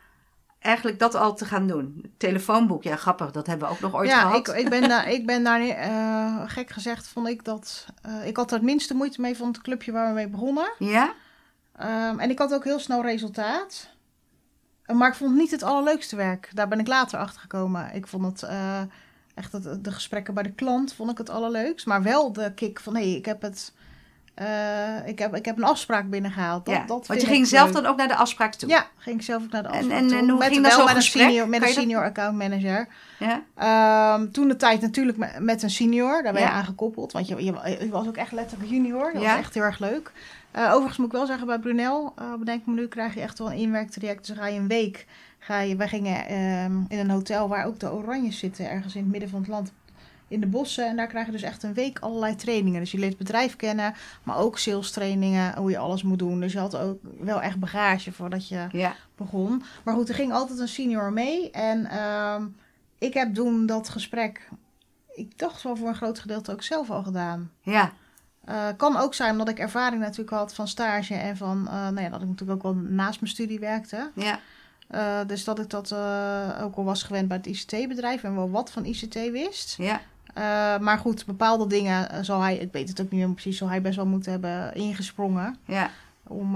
[0.59, 2.13] eigenlijk dat al te gaan doen?
[2.17, 4.47] Telefoonboek, ja grappig, dat hebben we ook nog ooit ja, gehad.
[4.47, 7.85] Ja, ik, ik ben daar, ik ben daar uh, gek gezegd, vond ik dat...
[8.05, 10.73] Uh, ik had er het minste moeite mee van het clubje waar we mee begonnen.
[10.79, 11.13] Ja?
[11.81, 13.89] Um, en ik had ook heel snel resultaat.
[14.93, 16.49] Maar ik vond het niet het allerleukste werk.
[16.53, 17.89] Daar ben ik later achter gekomen.
[17.93, 18.81] Ik vond het uh,
[19.35, 21.85] echt het, de gesprekken bij de klant vond ik het allerleukst.
[21.85, 23.73] Maar wel de kick van hé, hey, ik heb het.
[24.41, 26.65] Uh, ik, heb, ik heb een afspraak binnengehaald.
[26.65, 28.69] Dat, ja, dat want je ging zelf dan ook naar de afspraak toe?
[28.69, 30.17] Ja, ging ik zelf ook naar de afspraak en, en, toe.
[30.17, 31.23] En hoe met, ging dat zo met een gesprek?
[31.23, 32.09] senior, met een senior dat...
[32.09, 32.87] account manager.
[33.19, 34.15] Ja?
[34.15, 36.23] Um, toen de tijd natuurlijk met, met een senior.
[36.23, 36.53] Daar ben je ja.
[36.53, 37.11] aangekoppeld.
[37.11, 39.13] Want je, je, je, was ook echt letterlijk junior.
[39.13, 40.11] Dat was echt heel erg leuk.
[40.55, 43.39] Uh, overigens moet ik wel zeggen, bij Brunel, uh, bedenk me nu, krijg je echt
[43.39, 44.27] wel een inwerktraject.
[44.27, 45.05] Dus ga je een week,
[45.39, 49.01] ga je, wij gingen um, in een hotel waar ook de Oranjes zitten, ergens in
[49.01, 49.73] het midden van het land,
[50.27, 50.87] in de bossen.
[50.87, 52.79] En daar krijg je dus echt een week allerlei trainingen.
[52.79, 56.39] Dus je leert het bedrijf kennen, maar ook sales trainingen, hoe je alles moet doen.
[56.39, 58.95] Dus je had ook wel echt bagage voordat je ja.
[59.15, 59.63] begon.
[59.83, 61.51] Maar goed, er ging altijd een senior mee.
[61.51, 62.55] En um,
[62.97, 64.49] ik heb toen dat gesprek,
[65.15, 67.51] ik dacht wel voor een groot gedeelte ook zelf al gedaan.
[67.61, 67.91] Ja.
[68.49, 72.01] Uh, kan ook zijn omdat ik ervaring natuurlijk had van stage en van, uh, nou
[72.01, 74.11] ja, dat ik natuurlijk ook wel naast mijn studie werkte.
[74.13, 74.39] Ja.
[74.91, 75.93] Uh, dus dat ik dat
[76.61, 79.77] ook al was gewend bij het ICT-bedrijf en wel wat van ICT wist.
[79.77, 80.01] Ja.
[80.79, 83.81] maar goed, bepaalde dingen zal hij, ik weet het ook niet meer precies, zal hij
[83.81, 85.57] best wel moeten hebben ingesprongen.
[85.65, 85.89] Ja.
[86.23, 86.55] Om,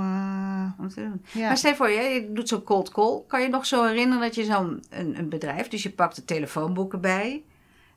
[0.80, 1.26] om te doen.
[1.32, 1.48] Ja.
[1.48, 3.22] Maar stel voor je, je doet zo'n cold call.
[3.28, 6.26] Kan je nog zo herinneren dat je zo'n een, een bedrijf, dus je pakt de
[6.26, 7.44] telefoonboeken bij.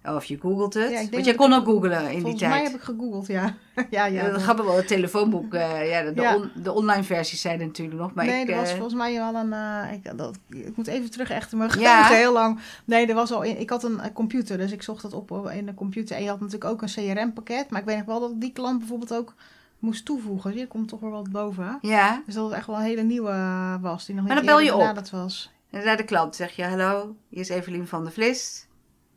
[0.05, 0.90] Of je googelt het.
[0.90, 2.53] Ja, Want jij dat kon ook googlen in die Volgens tijd.
[2.55, 3.55] mij heb ik gegoogeld, ja.
[3.90, 4.23] ja, ja.
[4.27, 5.55] Eh, dat- grappig wel, het telefoonboek.
[5.55, 6.37] eh, ja, de, de Ja.
[6.37, 8.14] on- de online versies zijn er natuurlijk nog.
[8.14, 9.55] Maar nee, ik, er was eh, volgens mij al een.
[9.93, 12.07] ik, dat, ik moet even terug echt in mijn Ja.
[12.07, 12.59] heel lang.
[12.85, 13.45] Nee, er was al.
[13.45, 16.17] Ik had een, computer, dus ik zocht dat op in de computer.
[16.17, 17.71] En je had natuurlijk ook een CRM-pakket.
[17.71, 19.35] Maar ik weet nog wel dat die klant bijvoorbeeld ook
[19.79, 20.51] moest toevoegen.
[20.51, 21.79] Hier komt toch weer wat boven.
[21.81, 23.33] ja, Dus dat het echt wel een hele nieuwe
[23.81, 24.07] was.
[24.07, 25.09] Die nog niet Maar dan bel je op.
[25.11, 25.51] was.
[25.71, 28.67] en naar de klant zeg je: Hallo, hier is Evelien van der Vlist.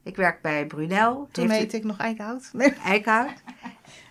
[0.07, 1.27] Ik werk bij Brunel.
[1.31, 2.49] Toen heette ik nog Eikenhout.
[2.53, 2.69] Nee.
[2.69, 3.31] u Eickhout.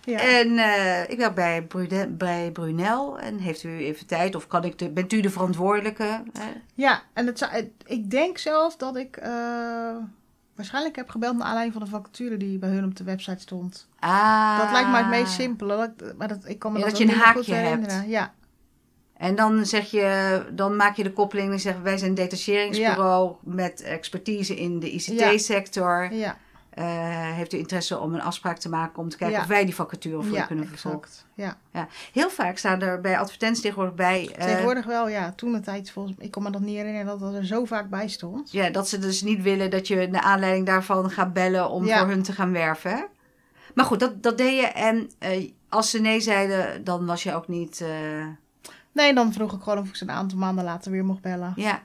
[0.01, 0.19] Ja.
[0.19, 3.19] En eh, ik werk bij, Brude- bij Brunel.
[3.19, 4.35] En heeft u even tijd?
[4.35, 6.03] Of kan ik de, bent u de verantwoordelijke?
[6.33, 9.31] Eh, Ja, en het, zou- ik denk zelf dat ik eh,
[10.55, 13.87] waarschijnlijk heb gebeld naar aanleiding van de vacature die bij hun op de website stond.
[13.99, 14.59] ah.
[14.59, 15.93] Dat lijkt mij het meest simpele.
[15.97, 17.67] dat- Maar dat, ik kan me Ja, dat, dat je een haakje hebt.
[17.67, 18.09] herinneren.
[18.09, 18.33] Ja,
[19.17, 23.35] En dan zeg je, dan maak je de koppeling en zeg wij zijn een detacheringsbureau
[23.43, 26.13] met expertise in de ICT-sector.
[26.13, 26.37] ja,
[26.69, 26.85] Eh,
[27.33, 29.41] heeft u interesse om een afspraak te maken om te kijken Ja.
[29.41, 30.99] of wij die vacature voor u ja, kunnen vervolgen?
[31.01, 31.25] exact.
[31.73, 31.87] Ja.
[32.13, 35.31] Heel vaak staan er bij advertenties tegenwoordig bij eh, Tegenwoordig wel, ja.
[35.35, 37.89] Toen de tijd, volgens ik kan me dat niet herinneren dat dat er zo vaak
[37.89, 38.51] bij stond.
[38.51, 41.99] ja, dat ze dus niet willen dat je naar aanleiding daarvan gaat bellen om Ja.
[41.99, 43.07] voor hun te gaan werven.
[43.73, 47.33] Maar goed, dat, dat deed je en eh, als ze nee zeiden, dan was je
[47.33, 47.83] ook niet...
[48.97, 51.53] Nee, dan vroeg ik gewoon of ik ze een aantal maanden later weer mocht bellen.
[51.55, 51.81] ja,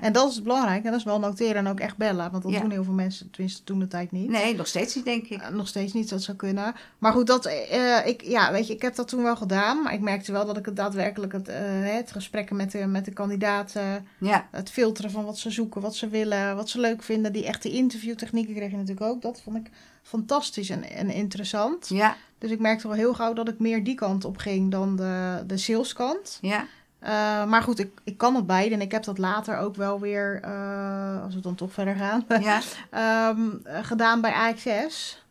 [0.00, 0.84] En dat is belangrijk.
[0.84, 2.30] En dat is wel noteren en ook echt bellen.
[2.30, 2.60] Want dat Ja.
[2.60, 4.28] doen heel veel mensen, tenminste toen de tijd niet.
[4.28, 5.40] nee, nog steeds niet denk ik.
[5.42, 6.74] Eh, nog steeds niet, dat zou kunnen.
[6.98, 9.82] Maar goed, dat, eh, ik, ja, weet je, ik heb dat toen wel gedaan.
[9.82, 11.56] Maar ik merkte wel dat ik het daadwerkelijk het, eh,
[11.94, 15.94] het gesprekken met de, met de kandidaten, Ja, het filteren van wat ze zoeken, wat
[15.96, 17.32] ze willen, wat ze leuk vinden.
[17.32, 19.22] Die echte interviewtechnieken kreeg je natuurlijk ook.
[19.22, 19.70] Dat vond ik
[20.02, 21.88] fantastisch en, en interessant.
[21.88, 24.96] ja, Dus ik merkte wel heel gauw dat ik meer die kant op ging dan
[24.96, 26.38] de, de saleskant.
[26.40, 26.66] ja.
[27.00, 28.74] Eh, maar goed, ik, ik kan het beide.
[28.74, 32.24] En ik heb dat later ook wel weer, eh, als we dan toch verder gaan,
[32.42, 32.60] ja.
[32.90, 35.22] ehm, eh, gedaan bij AXS.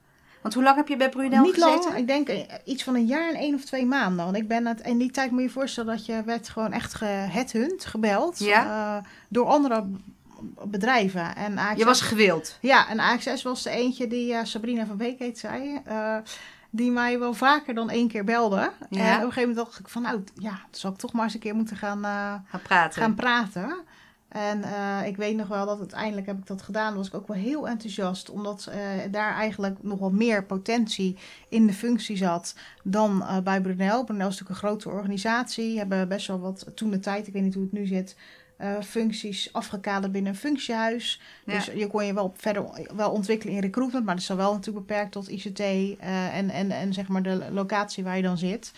[0.41, 1.84] Want hoe lang heb je bij Brunel Niet gezeten?
[1.84, 4.25] lang, ik denk eh, iets van een jaar en één of twee maanden.
[4.25, 6.71] Want ik ben het, in die tijd moet je je voorstellen dat je werd gewoon
[6.71, 8.39] echt geheadhunt, gebeld.
[8.39, 9.03] Ja.
[9.27, 9.86] door andere
[10.63, 11.36] bedrijven.
[11.36, 12.58] En AXS, Je was gewild.
[12.62, 15.82] Ja, en AXS was de eentje die Sabrina van Beek heet zij.
[16.69, 18.71] Die mij wel vaker dan één keer belde.
[18.89, 18.99] Ja.
[18.99, 21.23] En op een gegeven moment dacht ik van nou, ja, dan zal ik toch maar
[21.23, 22.05] eens een keer moeten gaan...
[22.05, 23.01] eh, Gaan praten.
[23.01, 23.77] gaan praten.
[24.29, 26.95] En eh, ik weet nog wel dat uiteindelijk heb ik dat gedaan.
[26.95, 28.29] was ik ook wel heel enthousiast.
[28.29, 28.79] Omdat eh,
[29.12, 31.17] daar eigenlijk nog wel meer potentie
[31.49, 34.03] in de functie zat dan bij Brunel.
[34.03, 35.77] Brunel is natuurlijk een grote organisatie.
[35.77, 38.15] Hebben best wel wat, toen de tijd, ik weet niet hoe het nu zit...
[38.60, 41.22] eh, functies afgekaderd binnen een functiehuis.
[41.45, 41.54] Ja.
[41.54, 44.06] Dus je kon je wel verder wel ontwikkelen in recruitment.
[44.06, 47.24] Maar dat is dan wel natuurlijk beperkt tot ICT eh, en, en, en zeg maar
[47.24, 48.72] de locatie waar je dan zit.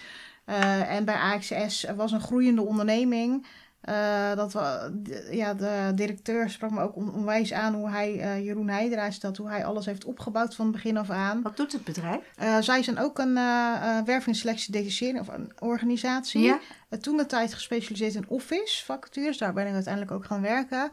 [0.45, 3.45] Eh, en bij AXS was een groeiende onderneming.
[3.81, 4.91] Eh, dat we,
[5.31, 9.19] ja, de directeur sprak me ook on- onwijs aan hoe hij, eh, Jeroen Heidera is
[9.19, 11.41] dat, hoe hij alles heeft opgebouwd van begin af aan.
[11.41, 12.21] Wat doet het bedrijf?
[12.35, 13.43] Eh, zij zijn ook een eh
[13.81, 16.41] eh werving, selectie, detachering of een organisatie.
[16.41, 16.59] Ja?
[16.89, 20.91] Uh, toen de tijd gespecialiseerd in office vacatures, daar ben ik uiteindelijk ook gaan werken.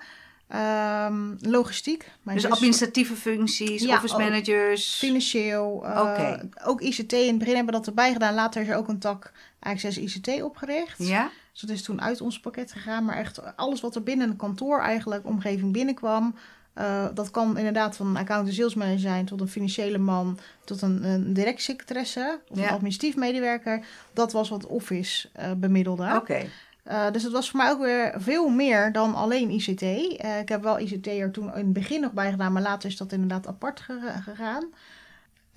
[0.49, 2.11] Ehm, logistiek.
[2.23, 4.21] Mijn Dus zus- administratieve functies, Ja, office ook.
[4.21, 4.95] managers.
[4.95, 5.71] Financieel.
[5.71, 6.49] Oké.
[6.65, 7.13] Ook ICT.
[7.13, 8.35] In het begin hebben we dat erbij gedaan.
[8.35, 10.99] Later is er ook een tak Access ICT opgericht.
[10.99, 11.31] Ja?
[11.61, 13.05] Dus dat is toen uit ons pakket gegaan.
[13.05, 16.35] Maar echt alles wat er binnen een kantoor eigenlijk, omgeving binnenkwam.
[16.73, 20.39] eh, dat kan inderdaad van een account en sales manager zijn tot een financiële man,
[20.65, 22.65] tot een, een directiesecretaresse of Ja.
[22.65, 23.85] een administratief medewerker.
[24.13, 26.13] Dat was wat Office eh, bemiddelde.
[26.17, 26.45] Oké.
[26.83, 29.83] Eh, dus het was voor mij ook weer veel meer dan alleen ICT.
[30.43, 32.97] Ik heb wel ICT er toen in het begin nog bij gedaan, maar later is
[32.97, 34.65] dat inderdaad apart ge- gegaan.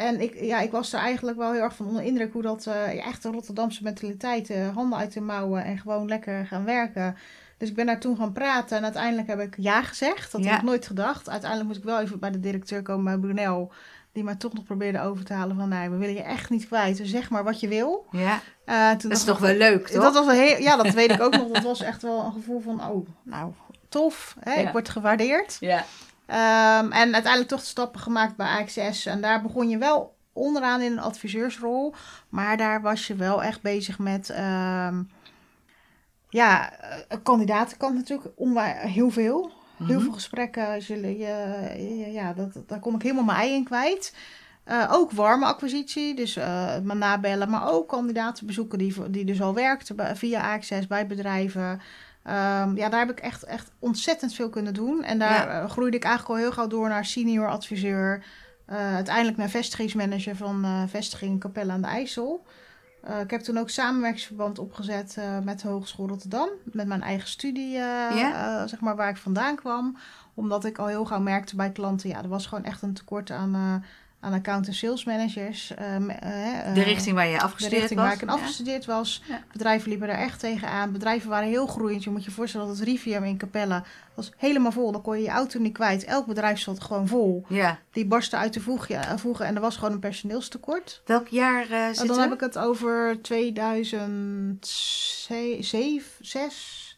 [0.02, 2.64] En ik, ja, ik was er eigenlijk wel heel erg van onder indruk hoe dat
[2.64, 7.16] ja, echt de Rotterdamse mentaliteit, eh, handen uit de mouwen en gewoon lekker gaan werken.
[7.58, 10.32] Dus ik ben daar toen gaan praten en uiteindelijk heb ik ja gezegd.
[10.32, 10.50] Dat Ja.
[10.50, 11.30] had ik nooit gedacht.
[11.30, 13.72] Uiteindelijk moest ik wel even bij de directeur komen bij Brunel.
[14.14, 16.68] Die mij toch nog probeerde over te halen van, nee, we willen je echt niet
[16.68, 16.98] kwijt.
[16.98, 18.06] Dus zeg maar wat je wil.
[18.12, 20.04] Ja, Eh, toen dat is toch wel leuk, toch?
[20.04, 21.48] dat was een heel, ja, dat weet ik ook nog.
[21.52, 23.52] Dat was echt wel een gevoel van, oh, nou,
[23.90, 24.36] tof.
[24.40, 24.54] Hè?
[24.54, 24.68] Ja.
[24.68, 25.58] Ik word gewaardeerd.
[25.60, 25.84] Ja.
[26.32, 29.06] Ehm, en uiteindelijk toch de stappen gemaakt bij AXS.
[29.06, 31.94] En daar begon je wel onderaan in een adviseursrol.
[32.30, 34.30] Maar daar was je wel echt bezig met...
[34.30, 35.02] ehm,
[36.30, 38.30] ja, eh, kandidatenkant natuurlijk.
[38.88, 39.52] Heel veel.
[39.78, 40.02] Heel Mhm.
[40.04, 40.82] veel gesprekken.
[40.82, 41.26] Zullen je,
[41.98, 44.16] je- ja, dat, daar kon ik helemaal mijn ei in kwijt.
[44.64, 49.42] Eh, ook warme acquisitie, dus eh maar nabellen, maar ook kandidaten bezoeken die, die dus
[49.42, 51.82] al werkten bij- via Access bij bedrijven.
[52.24, 55.04] Ehm, ja, daar heb ik echt, echt ontzettend veel kunnen doen.
[55.04, 55.62] En daar Ja.
[55.62, 58.24] eh, groeide ik eigenlijk al heel gauw door naar senior adviseur.
[58.66, 62.46] eh, uiteindelijk naar vestigingsmanager van eh vestiging Capelle aan de IJssel.
[63.22, 66.50] Ik heb toen ook samenwerkingsverband opgezet met de Hogeschool Rotterdam.
[66.64, 67.78] Met mijn eigen studie,
[68.66, 69.98] zeg maar, waar ik vandaan kwam.
[70.34, 73.32] Omdat ik al heel gauw merkte bij klanten, ja, er was gewoon echt een tekort
[73.32, 73.84] aan,
[74.24, 75.74] aan account- en sales managers.
[75.76, 78.08] eh, me- eh, De eh, richting waar je de afgestudeerd richting was.
[78.10, 78.34] waar ik in Ja.
[78.34, 79.22] afgestudeerd was.
[79.28, 79.42] Ja.
[79.52, 80.92] Bedrijven liepen daar echt tegenaan.
[80.92, 82.04] Bedrijven waren heel groeiend.
[82.04, 84.92] Je moet je voorstellen dat het Rivium in Capelle was helemaal vol.
[84.92, 86.04] Dan kon je je auto niet kwijt.
[86.04, 87.46] Elk bedrijf zat gewoon vol.
[87.48, 87.80] Ja.
[87.92, 91.02] Die barstte uit de eh, voegen en er was gewoon een personeelstekort.
[91.06, 92.22] Welk jaar En zit dan er?
[92.24, 96.91] heb ik het over 2007, 6.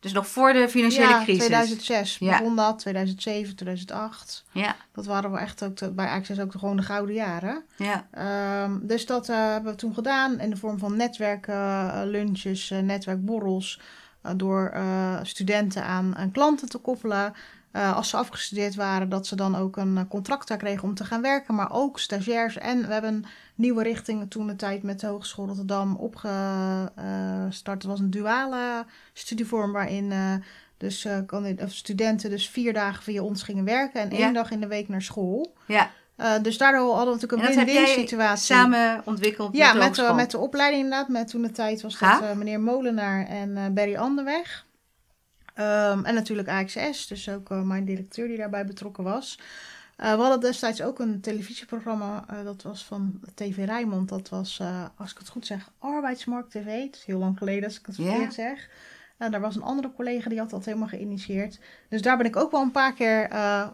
[0.00, 1.38] Dus nog voor de financiële ja, crisis.
[1.44, 2.38] 2006 Ja.
[2.38, 2.78] begon dat.
[2.78, 4.44] 2007, 2008.
[4.52, 7.64] Ja, Dat waren wel echt ook de- bij Access ook de, gewoon de gouden jaren.
[7.76, 12.78] ja, Ehm, dus dat eh, hebben we toen gedaan in de vorm van netwerklunches, uh,
[12.78, 13.80] netwerkborrels.
[14.22, 17.32] eh, door eh, studenten aan, aan klanten te koppelen.
[17.70, 20.94] Eh, als ze afgestudeerd waren, dat ze dan ook een eh, contract daar kregen om
[20.94, 21.54] te gaan werken.
[21.54, 22.56] Maar ook stagiairs.
[22.58, 27.82] En we hebben een nieuwe richting toen de tijd met de Hogeschool Rotterdam opgestart.
[27.82, 30.34] Het was een duale studievorm waarin eh,
[30.76, 31.18] dus, eh,
[31.62, 34.00] of studenten dus vier dagen via ons gingen werken.
[34.00, 34.24] En Ja.
[34.24, 35.54] één dag in de week naar school.
[35.66, 35.90] ja.
[36.18, 38.44] Eh, dus daardoor hadden we natuurlijk En een win-win situatie.
[38.44, 41.08] samen ontwikkeld ja, met de met, de, met de opleiding inderdaad.
[41.08, 44.66] Met toen de tijd was dat eh, meneer Molenaar en eh Barry Anderweg.
[45.58, 49.38] Ehm, en natuurlijk AXS, dus ook eh, mijn directeur die daarbij betrokken was.
[49.96, 54.08] Eh, we hadden destijds ook een televisieprogramma, eh, dat was van TV Rijnmond.
[54.08, 54.60] Dat was,
[54.96, 56.82] als ik het goed zeg, Arbeidsmarkt TV.
[56.82, 58.68] Het is heel lang geleden als ik het verkeerd zeg.
[59.16, 61.58] En daar was een andere collega die had dat helemaal geïnitieerd.
[61.88, 63.28] Dus daar ben ik ook wel een paar keer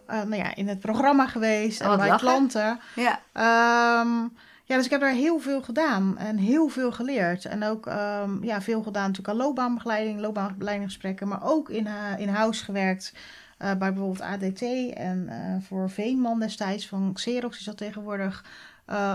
[0.05, 1.81] nou ja, in het programma geweest.
[1.81, 2.27] Oh, en bij lachen.
[2.27, 2.79] klanten.
[2.95, 4.27] Ja, Ehm,
[4.65, 7.45] ja, dus ik heb daar heel veel gedaan en heel veel geleerd.
[7.45, 12.29] En ook ehm, ja, veel gedaan natuurlijk aan loopbaanbegeleiding, loopbaanbegeleidingsgesprekken, maar ook in, eh, in
[12.29, 13.13] house gewerkt.
[13.57, 14.61] eh, bij bijvoorbeeld ADT
[14.93, 18.43] en eh, voor Veenman destijds van Xerox is dat tegenwoordig.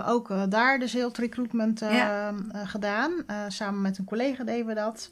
[0.07, 2.35] ook daar dus heel het recruitment Ja.
[2.53, 3.13] gedaan.
[3.49, 5.11] Samen met een collega deden we dat.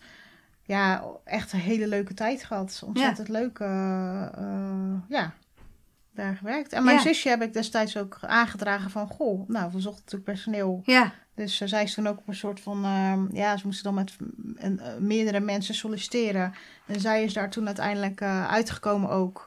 [0.63, 2.83] Ja, echt een hele leuke tijd gehad.
[2.87, 3.59] Ontzettend leuk.
[3.59, 5.33] eh, eh, ja,
[6.19, 6.73] daar gewerkt.
[6.73, 7.03] En mijn Ja.
[7.03, 9.07] zusje heb ik destijds ook aangedragen van...
[9.09, 10.81] Goh, nou, we zochten natuurlijk personeel.
[10.85, 12.85] ja, Dus eh, zij is toen ook op een soort van...
[12.85, 14.17] ehm, ja, ze moesten dan met
[14.57, 16.55] een, eh, meerdere mensen solliciteren.
[16.87, 19.47] En zij is daar toen uiteindelijk eh, uitgekomen ook.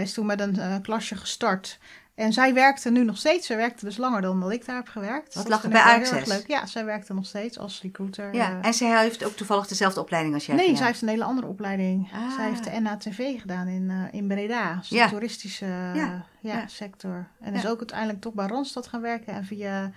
[0.00, 1.78] Is toen met een klasje gestart.
[2.14, 3.46] En zij werkte nu nog steeds.
[3.46, 5.34] Ze werkte dus langer dan dat ik daar heb gewerkt.
[5.34, 6.44] Wat Dat lag er bij leuk.
[6.46, 8.34] Ja, zij werkte nog steeds als recruiter.
[8.34, 8.50] ja.
[8.50, 8.66] eh.
[8.66, 10.78] En zij heeft ook toevallig dezelfde opleiding als jij Nee, gedaan.
[10.80, 12.10] zij heeft een hele andere opleiding.
[12.12, 12.34] Ah.
[12.34, 14.74] Zij heeft de NATV gedaan in, eh, in Breda.
[14.74, 15.08] Dus de Ja.
[15.08, 16.66] toeristische eh, Ja.
[16.66, 17.28] sector.
[17.40, 19.32] En is ook uiteindelijk toch bij Randstad gaan werken.
[19.34, 19.90] En via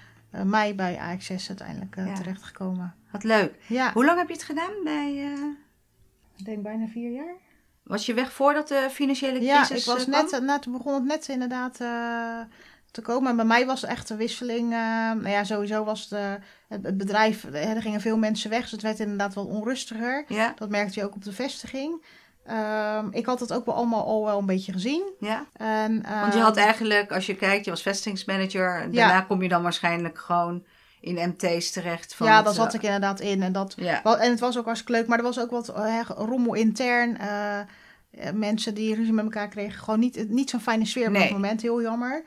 [0.44, 2.96] mij bij AXS uiteindelijk terechtgekomen.
[3.12, 3.54] Wat leuk.
[3.68, 5.32] Ja, Hoe lang heb je het gedaan bij...
[6.38, 7.36] ik denk bijna vier jaar.
[7.88, 10.22] Was je weg voordat de financiële Ja, crisis ik was eh, kwam?
[10.32, 12.40] net, net, begon het net inderdaad eh,
[12.92, 13.30] te komen.
[13.30, 14.72] En bij mij was echt een wisseling.
[14.74, 14.80] eh,
[15.12, 16.32] nou ja, sowieso was het, eh,
[16.68, 18.62] het, het bedrijf, eh, er gingen veel mensen weg.
[18.62, 20.26] Dus het werd inderdaad wat onrustiger.
[20.28, 22.04] Ja, Dat merkte je ook op de vestiging.
[22.46, 25.04] Ehm, ik had het ook wel allemaal al wel een beetje gezien.
[25.20, 25.46] ja.
[25.54, 27.82] En, Want je had ehm, eigenlijk, als je kijkt, je was.
[28.82, 29.08] En Ja.
[29.08, 30.66] daarna kom je dan waarschijnlijk gewoon
[31.02, 32.16] in MT's terecht.
[32.16, 33.44] Van ja, het, daar zat eh, ik inderdaad in.
[33.44, 36.00] En, dat, Ja, en het was ook hartstikke leuk, maar er was ook wat eh,
[36.16, 37.18] rommel intern.
[37.18, 37.60] eh,
[38.34, 39.80] mensen die ruzie met elkaar kregen.
[39.84, 41.22] Gewoon niet, niet zo'n fijne sfeer op Nee.
[41.22, 41.62] dat moment.
[41.62, 42.24] Heel jammer.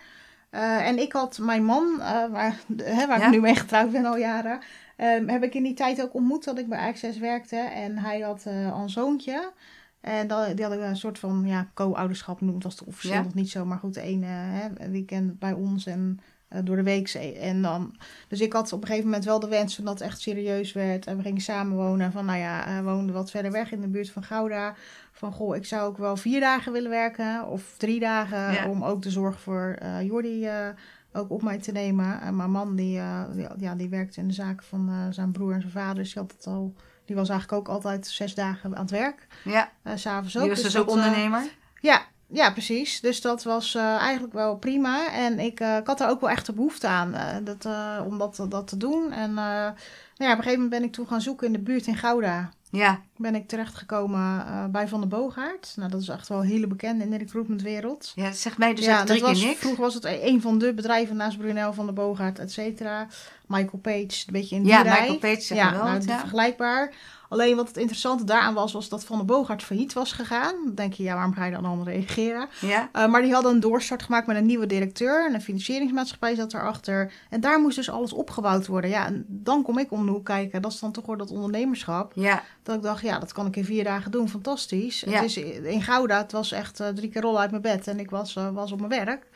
[0.51, 1.97] En ik had mijn man,
[2.31, 3.25] waar, hè, waar Ja.
[3.27, 4.59] ik nu mee getrouwd ben al jaren.
[4.97, 7.57] ehm, heb ik in die tijd ook ontmoet dat ik bij Access werkte.
[7.57, 9.53] En hij had al een zoontje.
[10.01, 12.63] En dat, die hadden een soort van ja, co-ouderschap noemt.
[12.63, 13.23] Dat was officieel Ja.
[13.23, 13.65] nog niet zo.
[13.65, 16.21] Maar goed, de ene hè, weekend bij ons en
[16.65, 17.09] door de week.
[17.41, 17.95] En dan,
[18.29, 21.07] dus ik had op een gegeven moment wel de wens dat het echt serieus werd.
[21.07, 22.13] En we gingen samen wonen.
[22.13, 24.75] Van nou ja, hij woonde wat verder weg in de buurt van Gouda.
[25.13, 27.47] Van goh, ik zou ook wel vier dagen willen werken.
[27.47, 28.53] Of drie dagen.
[28.53, 28.69] Ja.
[28.69, 30.69] Om ook de zorg voor eh Jordi eh,
[31.13, 32.21] ook op mij te nemen.
[32.21, 35.33] En mijn man die, eh, die, ja, die werkte in de zaken van eh, zijn
[35.33, 35.95] broer en zijn vader.
[35.95, 39.27] Dus die, had het al, die was eigenlijk ook altijd zes dagen aan het werk.
[39.45, 39.71] ja.
[39.85, 40.43] Uh, S'avonds ook.
[40.43, 41.43] Die was dus dat, ook eh, ondernemer.
[41.81, 43.01] ja, ja, precies.
[43.01, 45.13] Dus dat was eh, eigenlijk wel prima.
[45.13, 47.69] En ik, eh, ik had er ook wel echt de behoefte aan eh, dat,
[48.07, 49.13] om dat, dat te doen.
[49.13, 49.75] En nou
[50.15, 52.51] ja, op een gegeven moment ben ik toen gaan zoeken in de buurt in Gouda.
[52.73, 55.73] Ja, Ben ik terechtgekomen bij Van der Boogaard.
[55.77, 58.13] Nou, dat is echt wel hele bekend in de recruitmentwereld.
[58.15, 59.61] ja, dat zegt mij dus ja, drie dat was, keer niks.
[59.61, 63.07] vroeger was het een van de bedrijven naast Brunel van der Boogaard, et cetera.
[63.47, 65.01] Michael Page, een beetje in die Ja, rij.
[65.01, 66.19] Michael Page zegt ja, wel nou, ja.
[66.19, 66.93] vergelijkbaar.
[67.31, 70.55] Alleen wat het interessante daaraan was, was dat Van der Boogaard failliet was gegaan.
[70.65, 72.49] Dan denk je, ja, waarom ga je dan allemaal reageren?
[72.61, 75.27] Ja, Uh, maar die hadden een doorstart gemaakt met een nieuwe directeur.
[75.27, 77.13] En een financieringsmaatschappij zat erachter.
[77.31, 78.91] En daar moest dus alles opgebouwd worden.
[78.91, 80.63] Ja, en dan kom ik om de hoek kijken.
[80.63, 82.13] Dat is dan toch wel dat ondernemerschap.
[82.15, 84.29] ja, Dat ik dacht, ja, dat kan ik in vier dagen doen.
[84.29, 85.01] Fantastisch.
[85.01, 85.11] Ja.
[85.13, 87.87] Het is in Gouda, het was echt eh, drie keer rollen uit mijn bed.
[87.87, 89.27] En ik was, eh, was op mijn werk.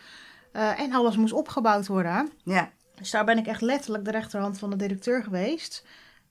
[0.52, 2.30] En alles moest opgebouwd worden.
[2.44, 2.70] ja.
[2.94, 5.84] Dus daar ben ik echt letterlijk de rechterhand van de directeur geweest.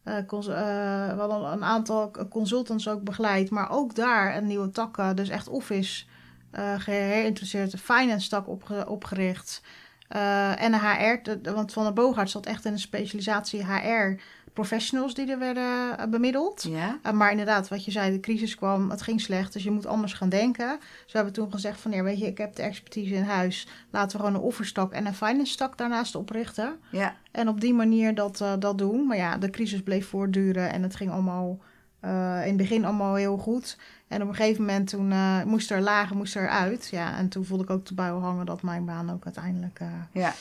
[0.06, 6.06] Uh, een aantal consultants ook begeleid, maar ook daar een nieuwe tak, dus echt office
[6.54, 9.62] uh, de finance tak opge opgericht.
[10.08, 14.22] en de HR, want Van der Boogaard zat echt in een specialisatie HR
[14.54, 16.64] professionals die er werden uh, bemiddeld.
[16.70, 17.00] Ja.
[17.06, 19.86] Uh, maar inderdaad, wat je zei, de crisis kwam, het ging slecht, dus je moet
[19.86, 20.78] anders gaan denken.
[20.80, 23.68] Dus we hebben toen gezegd van, ja, weet je, ik heb de expertise in huis.
[23.90, 26.76] Laten we gewoon een offerstak en een finance stak daarnaast oprichten.
[26.92, 27.16] Ja.
[27.32, 29.08] En op die manier dat, uh, dat doen.
[29.08, 31.60] Maar ja, de crisis bleef voortduren en het ging allemaal
[32.02, 32.10] in
[32.48, 33.78] het begin allemaal heel goed.
[34.08, 35.14] En op een gegeven moment toen
[35.46, 36.88] moest er lagen, moest er uit.
[36.92, 39.80] Ja, en toen voelde ik ook de bui hangen dat mijn baan ook uiteindelijk...
[40.12, 40.34] ja.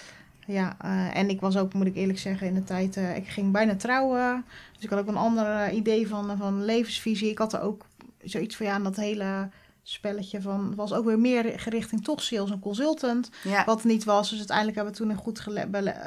[0.52, 3.28] Ja, uh, en ik was ook, moet ik eerlijk zeggen, in de tijd, uh, ik
[3.28, 4.44] ging bijna trouwen.
[4.72, 7.30] Dus ik had ook een ander uh, idee van, van levensvisie.
[7.30, 7.86] Ik had er ook
[8.22, 9.48] zoiets van, ja, dat hele
[9.82, 13.30] spelletje van, was ook weer meer gericht in toch sales en consultant.
[13.42, 13.64] Ja.
[13.64, 14.28] Wat niet was.
[14.28, 15.46] Dus uiteindelijk hebben we toen in goed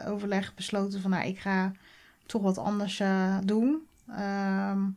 [0.07, 1.71] overleg besloten van, nou, ik ga
[2.25, 3.01] toch wat anders
[3.43, 3.87] doen.
[4.69, 4.95] Um,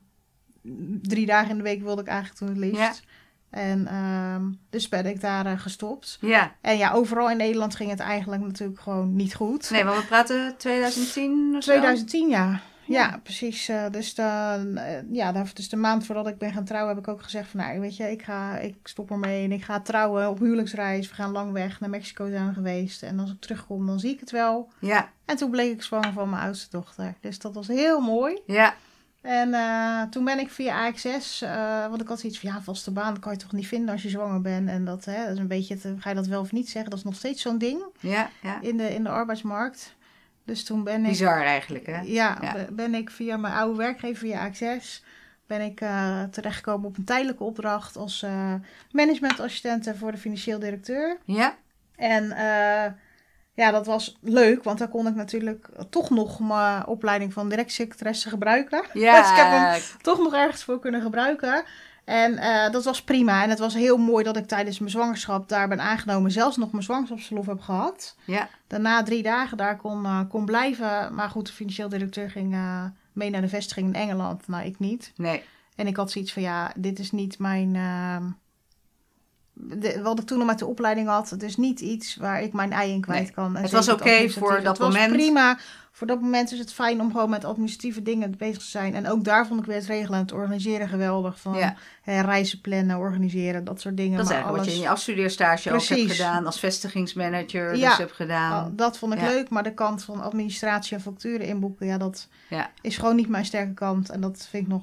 [1.02, 2.80] drie dagen in de week wilde ik eigenlijk toen het liefst.
[2.80, 2.92] Ja.
[3.50, 6.18] En um, dus ben ik daar uh, gestopt.
[6.20, 6.52] Ja.
[6.60, 9.70] En ja, overal in Nederland ging het eigenlijk natuurlijk gewoon niet goed.
[9.70, 11.70] Nee, maar we praten 2010 of zo?
[11.70, 12.36] 2010, ja.
[12.36, 13.68] Ja, ja precies.
[13.68, 14.22] Uh, dus, de,
[14.74, 17.60] uh, ja, dus de maand voordat ik ben gaan trouwen heb ik ook gezegd van...
[17.60, 21.08] Nou, weet je, ik, ga, ik stop ermee en ik ga trouwen op huwelijksreis.
[21.08, 23.02] We gaan lang weg naar Mexico zijn geweest.
[23.02, 24.68] En als ik terugkom, dan zie ik het wel.
[24.80, 25.10] Ja.
[25.24, 27.14] En toen bleek ik zwanger van mijn oudste dochter.
[27.20, 28.40] Dus dat was heel mooi.
[28.46, 28.74] Ja.
[29.20, 32.90] En uh, toen ben ik via AXS, uh, want ik had zoiets van ja, vaste
[32.90, 34.68] baan kan je toch niet vinden als je zwanger bent.
[34.68, 36.90] En dat, hè, dat is een beetje, te, ga je dat wel of niet zeggen,
[36.90, 38.60] dat is nog steeds zo'n ding ja, ja.
[38.60, 39.96] In, de, in de arbeidsmarkt.
[40.44, 41.08] Dus toen ben ik...
[41.08, 42.00] Bizar eigenlijk, hè?
[42.00, 42.66] Ja, ja.
[42.70, 45.04] ben ik via mijn oude werkgever, via AXS,
[45.46, 48.26] ben ik uh, terechtgekomen op een tijdelijke opdracht als
[48.90, 51.18] managementassistent voor de financieel directeur.
[51.24, 51.56] Ja.
[51.96, 52.32] En
[53.58, 58.28] ja, dat was leuk, want daar kon ik natuurlijk toch nog mijn opleiding van directiesecretaresse
[58.28, 58.84] gebruiken.
[58.92, 59.16] Ja.
[59.20, 61.64] dus ik heb hem toch nog ergens voor kunnen gebruiken.
[62.04, 63.42] En uh, dat was prima.
[63.42, 66.30] En het was heel mooi dat ik tijdens mijn zwangerschap daar ben aangenomen.
[66.30, 68.16] Zelfs nog mijn zwangerschapsverlof heb gehad.
[68.24, 68.48] Ja.
[68.66, 71.14] Daarna drie dagen daar kon, uh, kon blijven.
[71.14, 74.48] Maar goed, de financieel directeur ging uh, mee naar de vestiging in Engeland.
[74.48, 75.12] Nou, ik niet.
[75.16, 75.42] Nee.
[75.76, 77.76] En ik had zoiets van, ja, dit is niet mijn...
[79.60, 82.72] De, wat ik toen nog met de opleiding had, is niet iets waar ik mijn
[82.72, 83.30] ei in kwijt Nee.
[83.32, 83.56] kan.
[83.56, 85.12] En Het was oké voor dat het was moment.
[85.12, 85.58] prima.
[85.92, 88.94] Voor dat moment is het fijn om gewoon met administratieve dingen bezig te zijn.
[88.94, 91.40] En ook daar vond ik weer het regelen en het organiseren geweldig.
[91.40, 91.74] Van Ja.
[92.02, 94.16] hè, reizen plannen, organiseren, dat soort dingen.
[94.16, 96.12] Dat is maar eigenlijk wat je in je afstudeerstage ook hebt Precies.
[96.16, 96.46] gedaan.
[96.46, 97.88] Als vestigingsmanager Ja.
[97.88, 98.66] dus hebt gedaan.
[98.66, 99.26] Oh, dat vond ik Ja.
[99.26, 102.28] leuk, maar de kant van administratie en facturen inboeken, ja, dat
[102.80, 104.10] is gewoon niet mijn sterke kant.
[104.10, 104.82] En dat vind ik nog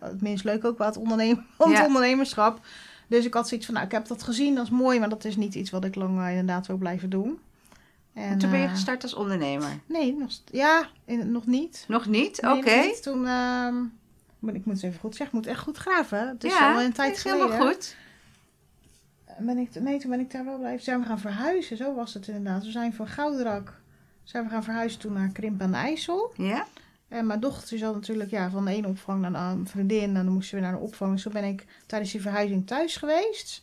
[0.00, 0.96] het minst leuk ook qua het,
[1.86, 2.60] ondernemerschap.
[3.10, 5.24] Dus ik had zoiets van, nou, ik heb dat gezien, dat is mooi, maar dat
[5.24, 7.38] is niet iets wat ik lang eh, inderdaad wil blijven doen.
[8.14, 9.68] En, En toen ben je eh, gestart als ondernemer.
[9.86, 11.84] Nee, nog, ja, in, nog niet.
[11.88, 12.40] Nog niet?
[12.42, 13.00] Nee, Oké.
[13.02, 13.82] Toen, ehm,
[14.40, 16.28] ik moet het even goed zeggen, ik moet echt goed graven.
[16.28, 17.46] Het is ja, al een tijd is geleden.
[17.46, 17.96] helemaal goed.
[19.38, 20.84] Ben ik, nee, toen ben ik daar wel blijven.
[20.84, 22.64] Zijn we gaan verhuizen, zo was het inderdaad.
[22.64, 23.80] We zijn van Goudrak,
[24.24, 26.32] zijn we gaan verhuizen toen naar Krimp aan de IJssel.
[26.36, 26.66] Ja?
[27.10, 30.16] En mijn dochter zat natuurlijk ja, van de ene opvang naar een vriendin.
[30.16, 31.12] En dan moesten we naar de opvang.
[31.12, 33.62] Dus toen ben ik tijdens die verhuizing thuis geweest.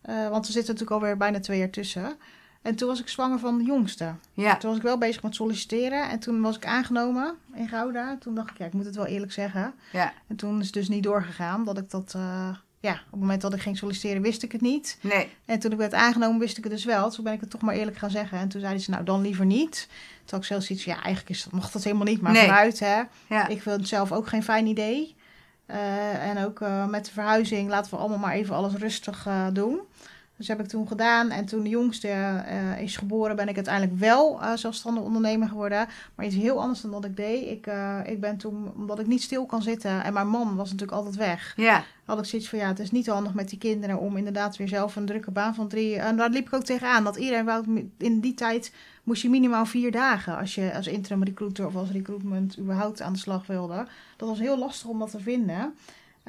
[0.00, 2.16] Eh, want er zitten natuurlijk alweer bijna twee jaar tussen.
[2.62, 4.14] En toen was ik zwanger van de jongste.
[4.34, 4.56] Ja.
[4.56, 6.10] Toen was ik wel bezig met solliciteren.
[6.10, 8.16] En toen was ik aangenomen in Gouda.
[8.20, 9.74] Toen dacht ik, ja, ik moet het wel eerlijk zeggen.
[9.92, 10.12] Ja.
[10.26, 11.64] En toen is het dus niet doorgegaan.
[11.64, 12.48] Dat ik dat, eh,
[12.80, 14.98] ja, op het moment dat ik ging solliciteren wist ik het niet.
[15.00, 15.28] Nee.
[15.44, 17.10] En toen ik werd aangenomen wist ik het dus wel.
[17.10, 18.38] Toen ben ik het toch maar eerlijk gaan zeggen.
[18.38, 19.88] En toen zeiden ze, nou dan liever niet.
[20.30, 22.20] Toen ik zelfs iets van, ja, eigenlijk is dat, mocht dat helemaal niet.
[22.20, 22.44] Maar Nee.
[22.44, 23.02] vooruit, hè.
[23.28, 23.46] Ja.
[23.48, 25.16] Ik vind het zelf ook geen fijn idee.
[25.66, 29.46] Eh, en ook eh, met de verhuizing laten we allemaal maar even alles rustig eh,
[29.52, 29.80] doen.
[30.40, 31.30] Dus heb ik toen gedaan.
[31.30, 35.88] En toen de jongste eh, is geboren, ben ik uiteindelijk wel eh, zelfstandig ondernemer geworden.
[36.14, 37.50] Maar iets heel anders dan dat ik deed.
[37.50, 40.04] Ik, eh, ik ben toen, omdat ik niet stil kan zitten.
[40.04, 41.52] En mijn man was natuurlijk altijd weg.
[41.56, 41.84] Ja.
[42.04, 44.68] Had ik zoiets van ja, het is niet handig met die kinderen om inderdaad weer
[44.68, 45.96] zelf een drukke baan van drie.
[45.96, 47.04] En daar liep ik ook tegenaan.
[47.04, 48.72] Dat iedereen wou, in die tijd
[49.02, 53.12] moest je minimaal vier dagen als je als interim recruiter of als recruitment überhaupt aan
[53.12, 53.86] de slag wilde.
[54.16, 55.74] Dat was heel lastig om dat te vinden.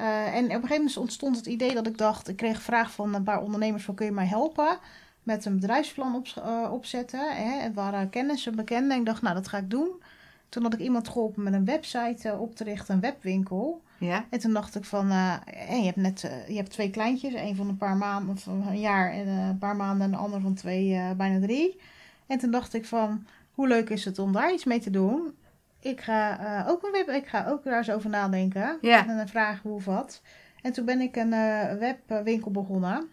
[0.02, 2.92] Eh, en op een gegeven moment ontstond het idee dat ik dacht, ik kreeg vraag
[2.92, 4.78] van een paar ondernemers van kun je mij helpen
[5.22, 7.36] met een bedrijfsplan op, eh, opzetten.
[7.36, 7.60] Hè?
[7.60, 8.90] Het waren kennissen, bekenden.
[8.90, 10.02] En ik dacht, nou dat ga ik doen.
[10.48, 13.82] Toen had ik iemand geholpen met een website eh, op te richten, een webwinkel.
[13.98, 14.24] Ja.
[14.30, 17.34] En toen dacht ik van, hé, je hebt net je hebt twee kleintjes.
[17.34, 20.40] Een van een paar maanden, of een jaar en een paar maanden en de ander
[20.40, 21.80] van twee, bijna drie.
[22.26, 25.34] En toen dacht ik van, hoe leuk is het om daar iets mee te doen?
[25.82, 28.78] Ik ga eh, ook een web, ik ga ook daar eens over nadenken.
[28.80, 29.06] Ja.
[29.08, 30.22] En dan vragen hoe wat.
[30.62, 31.72] En toen ben ik een eh,
[32.06, 33.08] webwinkel begonnen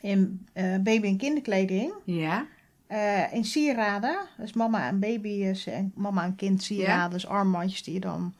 [0.00, 1.92] in eh, baby- en kinderkleding.
[2.04, 2.46] Ja.
[3.32, 7.08] In sieraden, dus mama en baby is- en mama en kind sieraden, Ja.
[7.08, 8.34] dus armbandjes die je dan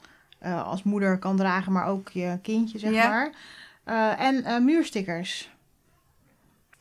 [0.64, 3.08] als moeder kan dragen, maar ook je kindje, zeg Ja.
[3.08, 3.30] maar.
[4.18, 5.53] En muurstickers.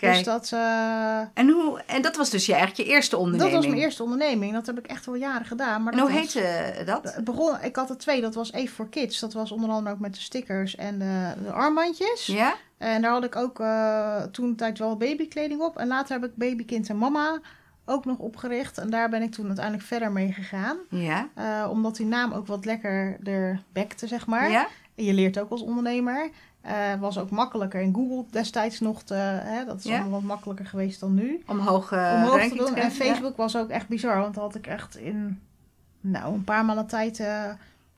[0.04, 0.16] Kijk.
[0.16, 3.51] Dus dat, eh, En, hoe, en dat was dus je, eigenlijk je eerste onderneming.
[3.54, 4.54] dat was mijn eerste onderneming.
[4.54, 5.84] Dat heb ik echt wel jaren gedaan.
[5.84, 7.14] Maar En hoe was- heette dat?
[7.16, 9.20] Het begon, ik had er twee, dat was even voor kids.
[9.20, 12.26] Dat was onder andere ook met de stickers en de, de armbandjes.
[12.26, 12.54] Ja?
[12.78, 15.78] En daar had ik ook eh, toen tijd wel babykleding op.
[15.78, 17.39] En later heb ik baby, kind en mama
[17.86, 18.78] ook nog opgericht.
[18.78, 20.78] En daar ben ik toen uiteindelijk verder mee gegaan.
[20.89, 21.28] Ja?
[21.36, 24.49] Eh, omdat die naam ook wat lekkerder bekte, zeg maar.
[24.51, 24.68] Ja?
[24.95, 26.30] En je leert ook als ondernemer.
[26.64, 29.14] Eh was ook makkelijker in Google destijds nog te...
[29.14, 31.43] Hè, dat is allemaal wat makkelijker geweest dan nu.
[31.47, 32.76] Omhoog, eh Omhoog te doen.
[32.76, 32.89] En ja.
[32.89, 34.18] Facebook was ook echt bizar.
[34.18, 35.41] Want dan had ik echt in
[36.01, 37.49] nou, een paar maanden tijd eh,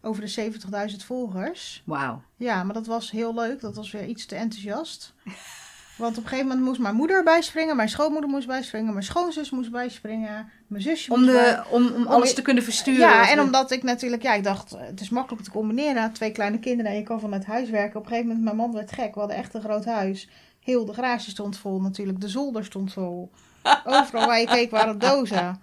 [0.01, 0.51] over de
[0.91, 1.83] 70.000 volgers.
[1.85, 2.21] Wauw.
[2.35, 3.61] Ja, maar dat was heel leuk.
[3.61, 5.13] Dat was weer iets te enthousiast.
[5.95, 7.75] Want op een gegeven moment moest mijn moeder bijspringen.
[7.75, 8.93] Mijn schoonmoeder moest bijspringen.
[8.93, 10.49] Mijn schoonzus moest bijspringen.
[10.67, 12.99] Mijn zusje Om, moest bij- de, om, om alles te kunnen versturen.
[12.99, 16.11] ja, en omdat ik natuurlijk, ja, ik dacht, eh, het is makkelijk te combineren.
[16.11, 17.95] Twee kleine kinderen en je kan vanuit huis werken.
[17.99, 19.13] Op een gegeven moment, mijn man werd gek.
[19.13, 20.29] We hadden echt een groot huis.
[20.63, 22.21] Heel de garage stond vol natuurlijk.
[22.21, 23.31] De zolder stond vol.
[23.85, 25.59] Overal waar je keek waren dozen.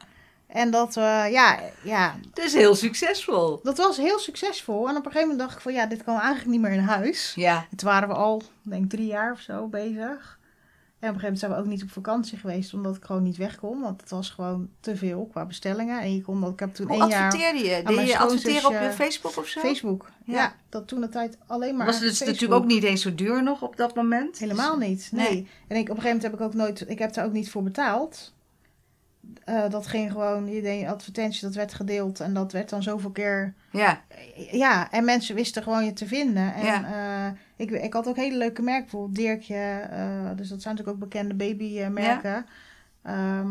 [0.53, 3.61] En dat, eh, ja, ja, Het is heel succesvol.
[3.62, 4.88] dat was heel succesvol.
[4.88, 6.78] En op een gegeven moment dacht ik van, ja, dit kan eigenlijk niet meer in
[6.78, 7.32] huis.
[7.34, 7.66] Ja.
[7.76, 10.38] Toen waren we al, denk ik, drie jaar of zo bezig.
[10.98, 13.22] En op een gegeven moment zijn we ook niet op vakantie geweest, omdat ik gewoon
[13.22, 13.80] niet weg kon.
[13.80, 16.00] Want het was gewoon te veel qua bestellingen.
[16.00, 17.24] En je kon dat, ik heb toen Hoe één jaar...
[17.24, 17.82] adverteerde je?
[17.82, 19.61] Deed je adverteren op je Facebook of zo?
[19.61, 20.09] Facebook.
[20.24, 20.34] Ja.
[20.34, 20.55] Ja.
[20.68, 21.86] dat toen de tijd alleen maar.
[21.86, 24.38] Was het dus natuurlijk ook niet eens zo duur nog op dat moment?
[24.38, 25.09] Helemaal niet.
[25.12, 25.28] Nee.
[25.28, 25.48] Nee.
[25.68, 26.90] En ik, op een gegeven moment heb ik ook nooit.
[26.90, 28.32] Ik heb daar ook niet voor betaald.
[29.45, 30.51] Eh, dat ging gewoon.
[30.51, 32.20] Je deed advertentie, dat werd gedeeld.
[32.20, 33.55] En dat werd dan zoveel keer.
[33.70, 34.01] Ja.
[34.51, 36.55] Ja, en mensen wisten gewoon je te vinden.
[36.55, 36.84] En Ja.
[37.26, 38.82] eh, ik, ik had ook hele leuke merken.
[38.82, 39.55] Bijvoorbeeld Dirkje.
[39.90, 42.47] eh, dus dat zijn natuurlijk ook bekende babymerken.
[43.03, 43.49] Ehm,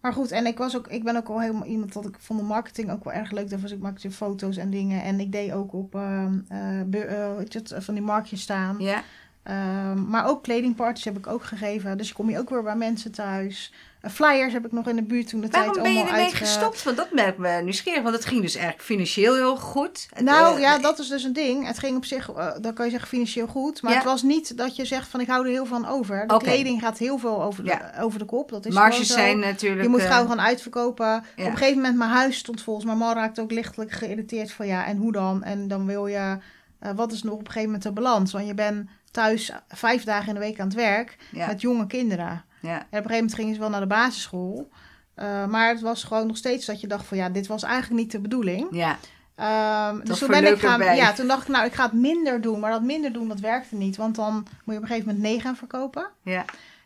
[0.00, 2.40] maar goed, en ik, was ook, ik ben ook al helemaal iemand dat ik vond
[2.40, 3.48] de marketing ook wel erg leuk.
[3.50, 5.02] Dus ik maakte foto's en dingen.
[5.02, 8.76] En ik deed ook op ehm, eh, eh, het, van die marktjes staan.
[8.78, 9.02] Ja.
[9.42, 11.98] Ehm, maar ook kledingparties heb ik ook gegeven.
[11.98, 13.72] Dus kom je ook weer bij mensen thuis.
[14.04, 16.14] Eh, flyers heb ik nog in de buurt toen de Waarom tijd ben je allemaal
[16.18, 16.82] ermee uitge- gestopt?
[16.82, 18.02] Want dat merkt me nieuwsgierig.
[18.02, 20.08] Want het ging dus eigenlijk financieel heel goed.
[20.22, 21.66] Nou eh, ja, dat is dus een ding.
[21.66, 23.82] Het ging op zich, eh, dan kan je zeggen financieel goed.
[23.82, 23.96] Maar Ja.
[23.98, 26.26] het was niet dat je zegt van ik hou er heel van over.
[26.26, 27.92] De kleding gaat heel veel over de, Ja.
[28.00, 28.50] over de kop.
[28.50, 29.82] Dat is Marges zijn natuurlijk...
[29.82, 31.06] Je moet eh, gauw gaan uitverkopen.
[31.06, 31.20] ja.
[31.36, 32.74] Op een gegeven moment, mijn huis stond vol.
[32.74, 35.42] Dus mijn man raakte ook lichtelijk geïrriteerd van ja, en hoe dan?
[35.42, 36.38] En dan wil je,
[36.78, 38.32] eh, wat is nog op een gegeven moment de balans?
[38.32, 42.44] Want je bent thuis vijf dagen in de week aan het werk met jonge kinderen.
[42.64, 42.78] Ja.
[42.78, 44.68] En op een gegeven moment gingen ze wel naar de basisschool.
[45.14, 48.02] Eh, maar het was gewoon nog steeds dat je dacht van ja, dit was eigenlijk
[48.02, 48.66] niet de bedoeling.
[48.70, 48.98] ja.
[49.34, 52.40] Ehm, dus toen ben ik gaan, ja, toen dacht ik nou, ik ga het minder
[52.40, 52.60] doen.
[52.60, 53.96] Maar dat minder doen, dat werkte niet.
[53.96, 56.06] Want dan moet je op een gegeven moment nee gaan verkopen.
[56.22, 56.44] Ja.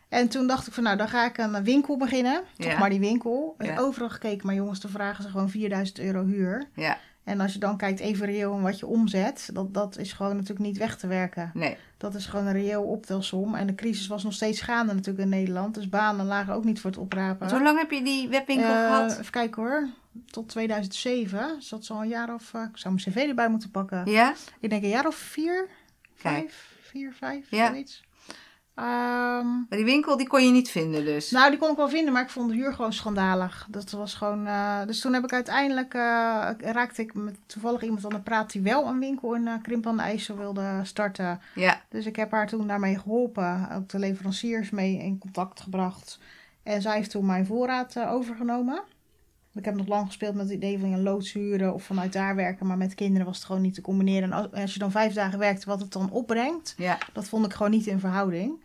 [0.08, 2.42] En toen dacht ik van nou, dan ga ik een winkel beginnen.
[2.58, 2.78] Toch Ja.
[2.78, 3.54] maar die winkel.
[3.58, 3.78] Ja.
[3.78, 6.68] overal gekeken, maar jongens, dan vragen ze gewoon 4000 euro huur.
[6.74, 6.98] Ja.
[7.28, 10.32] En als je dan kijkt even reëel en wat je omzet, dat, dat is gewoon
[10.32, 11.50] natuurlijk niet weg te werken.
[11.54, 11.76] Nee.
[11.96, 13.54] Dat is gewoon een reëel optelsom.
[13.54, 15.74] En de crisis was nog steeds gaande natuurlijk in Nederland.
[15.74, 17.50] Dus banen lagen ook niet voor het oprapen.
[17.50, 19.18] Hoe lang heb je die webwinkel Eh, gehad?
[19.18, 19.88] Even kijken hoor.
[20.26, 21.54] Tot 2007.
[21.56, 22.54] Dus dat is al een jaar of...
[22.54, 24.10] eh, ik zou mijn cv erbij moeten pakken.
[24.10, 24.34] Ja?
[24.60, 25.68] Ik denk een jaar of vier,
[26.14, 27.66] vijf, vier, vijf, Ja.
[27.68, 28.04] zoiets.
[28.78, 31.30] Ehm, Maar die winkel die kon je niet vinden dus.
[31.30, 33.66] nou, die kon ik wel vinden, maar ik vond de huur gewoon schandalig.
[33.70, 34.46] Dat was gewoon...
[34.46, 35.94] eh, dus toen heb ik uiteindelijk...
[35.94, 39.52] eh, raakte ik met toevallig iemand aan de praat die wel een winkel in uh,
[39.62, 41.40] Krimp aan de IJssel wilde starten.
[41.54, 41.80] Ja.
[41.88, 43.68] Dus ik heb haar toen daarmee geholpen.
[43.74, 46.18] Ook de leveranciers mee in contact gebracht.
[46.62, 48.82] En zij heeft toen mijn voorraad overgenomen.
[49.58, 52.34] Ik heb nog lang gespeeld met het idee van een loods huren of vanuit daar
[52.34, 52.66] werken.
[52.66, 54.32] Maar met kinderen was het gewoon niet te combineren.
[54.32, 56.98] En als, je dan vijf dagen werkt, wat het dan opbrengt, Ja.
[57.12, 58.64] dat vond ik gewoon niet in verhouding.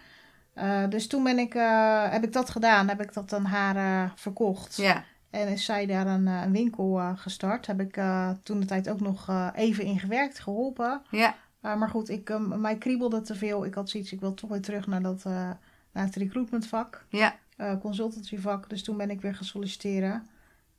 [0.53, 2.87] Eh, dus toen ben ik, eh, heb ik dat gedaan.
[2.87, 4.75] Heb ik dat aan haar eh, verkocht.
[4.75, 5.03] Ja.
[5.29, 7.65] En is zij daar een, een winkel gestart.
[7.67, 8.01] Heb ik
[8.43, 11.01] toen de tijd ook nog even in gewerkt, geholpen.
[11.11, 11.35] Ja.
[11.61, 13.65] Maar goed, ik, um, mij kriebelde te veel.
[13.65, 17.35] Ik had zoiets, ik wil toch weer terug naar, dat, naar het recruitmentvak, Ja.
[17.81, 18.69] consultancyvak.
[18.69, 20.27] Dus toen ben ik weer gaan solliciteren.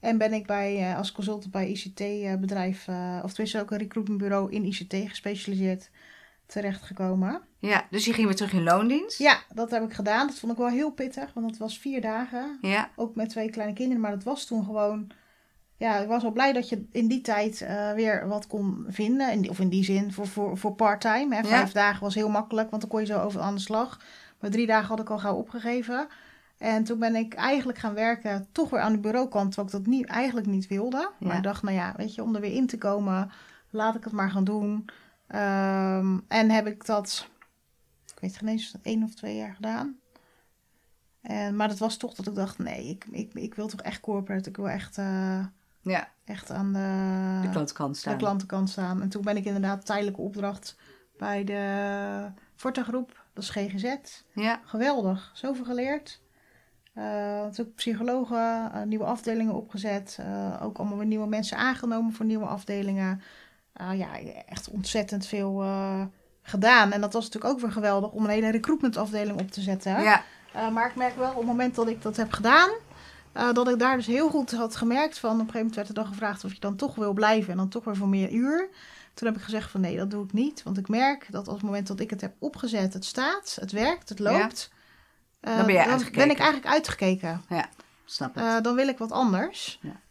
[0.04, 2.88] En ben ik bij, uh, als consultant bij ICT-bedrijf,
[3.22, 5.90] of tenminste ook een recruitmentbureau in ICT gespecialiseerd,
[6.46, 7.40] terechtgekomen.
[7.58, 9.18] Ja, dus je ging weer terug in loondienst?
[9.18, 10.26] Ja, dat heb ik gedaan.
[10.26, 12.58] Dat vond ik wel heel pittig, want het was vier dagen.
[12.60, 12.90] Ja.
[12.96, 15.10] Ook met twee kleine kinderen, maar dat was toen gewoon...
[15.76, 19.32] Ja, ik was wel blij dat je in die tijd uh, weer wat kon vinden.
[19.32, 21.34] In die, of in die zin, voor, voor, voor part-time.
[21.44, 21.72] Vijf ja.
[21.72, 24.00] dagen was heel makkelijk, want dan kon je zo over aan de slag.
[24.40, 26.08] Maar drie dagen had ik al gauw opgegeven.
[26.64, 29.94] En toen ben ik eigenlijk gaan werken, toch weer aan de bureaukant, terwijl ik dat
[29.94, 31.10] niet, eigenlijk niet wilde.
[31.18, 31.26] Ja.
[31.26, 33.30] Maar ik dacht, nou ja, weet je, om er weer in te komen,
[33.70, 34.72] laat ik het maar gaan doen.
[35.28, 37.28] Um, en heb ik dat,
[38.06, 39.96] ik weet geen eens, één of twee jaar gedaan.
[41.20, 44.00] En, maar dat was toch dat ik dacht, nee, ik, ik, ik wil toch echt
[44.00, 44.48] corporate.
[44.48, 45.44] Ik wil echt, uh,
[45.82, 46.08] ja.
[46.24, 48.12] echt aan de, de klantenkant staan.
[48.12, 49.02] De klantenkant staan.
[49.02, 50.76] En toen ben ik inderdaad tijdelijke opdracht
[51.16, 53.24] bij de Forta Groep.
[53.32, 53.96] Dat is GGZ.
[54.34, 54.60] Ja.
[54.64, 55.30] Geweldig.
[55.34, 56.22] Zoveel geleerd.
[56.98, 60.18] Uh, ook psychologen, uh, nieuwe afdelingen opgezet.
[60.20, 63.22] Uh, ook allemaal weer nieuwe mensen aangenomen voor nieuwe afdelingen.
[63.94, 64.08] ja,
[64.46, 65.64] echt ontzettend veel
[66.42, 66.92] gedaan.
[66.92, 70.02] En dat was natuurlijk ook weer geweldig om een hele recruitmentafdeling op te zetten.
[70.02, 70.22] Ja.
[70.72, 72.70] maar ik merk wel op het moment dat ik dat heb gedaan,
[73.32, 75.30] dat ik daar dus heel goed had gemerkt van.
[75.30, 77.56] Op een gegeven moment werd er dan gevraagd of je dan toch wil blijven en
[77.56, 78.68] dan toch weer voor meer uur.
[79.14, 80.62] Toen heb ik gezegd van nee, dat doe ik niet.
[80.62, 83.72] Want ik merk dat op het moment dat ik het heb opgezet, het staat, het
[83.72, 84.70] werkt, het loopt.
[84.70, 84.82] Ja.
[85.44, 87.42] Dan ben, dan ben ik eigenlijk uitgekeken.
[87.48, 87.68] Ja,
[88.04, 88.64] snap het.
[88.64, 89.78] dan wil ik wat anders.
[89.82, 90.02] Ja.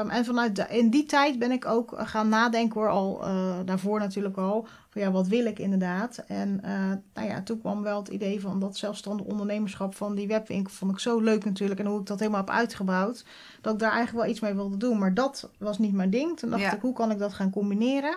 [0.00, 3.56] Um, en vanuit de, in die tijd ben ik ook gaan nadenken hoor, al uh,
[3.64, 6.24] daarvoor natuurlijk al, van ja, wat wil ik inderdaad?
[6.26, 6.70] En uh,
[7.14, 10.92] nou ja, toen kwam wel het idee van dat zelfstandig ondernemerschap van die webwinkel, vond
[10.92, 11.80] ik zo leuk natuurlijk.
[11.80, 13.24] En hoe ik dat helemaal heb uitgebouwd,
[13.60, 14.98] dat ik daar eigenlijk wel iets mee wilde doen.
[14.98, 16.38] Maar dat was niet mijn ding.
[16.38, 16.74] Toen dacht Ja.
[16.74, 18.16] ik, hoe kan ik dat gaan combineren?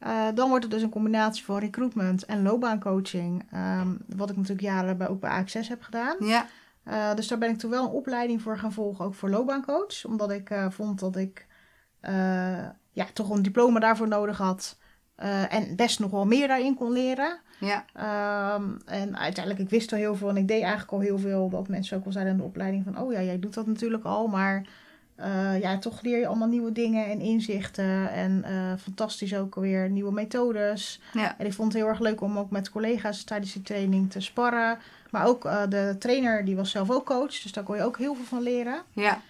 [0.00, 3.44] Uh, dan wordt het dus een combinatie van recruitment en loopbaancoaching.
[3.54, 6.16] Um, wat ik natuurlijk jaren bij, ook bij AXS heb gedaan.
[6.20, 6.46] Ja,
[6.88, 10.04] Uh, dus daar ben ik toen wel een opleiding voor gaan volgen, ook voor loopbaancoach.
[10.04, 11.46] Omdat ik uh, vond dat ik
[12.92, 14.78] ja, toch een diploma daarvoor nodig had.
[15.48, 17.40] En best nog wel meer daarin kon leren.
[17.60, 17.84] ja,
[18.54, 21.48] Um, en uiteindelijk, ik wist al heel veel en ik deed eigenlijk al heel veel.
[21.48, 24.04] Dat mensen ook wel zeiden in de opleiding van, oh ja, jij doet dat natuurlijk
[24.04, 24.26] al.
[24.26, 24.66] Maar
[25.20, 28.10] uh, ja, toch leer je allemaal nieuwe dingen en inzichten.
[28.10, 31.00] En uh, fantastisch ook weer nieuwe methodes.
[31.12, 34.10] ja, En ik vond het heel erg leuk om ook met collega's tijdens die training
[34.10, 34.78] te sparren.
[35.10, 37.42] Maar ook uh, de trainer, die was zelf ook coach.
[37.42, 38.82] Dus daar kon je ook heel veel van leren.
[38.92, 39.20] ja,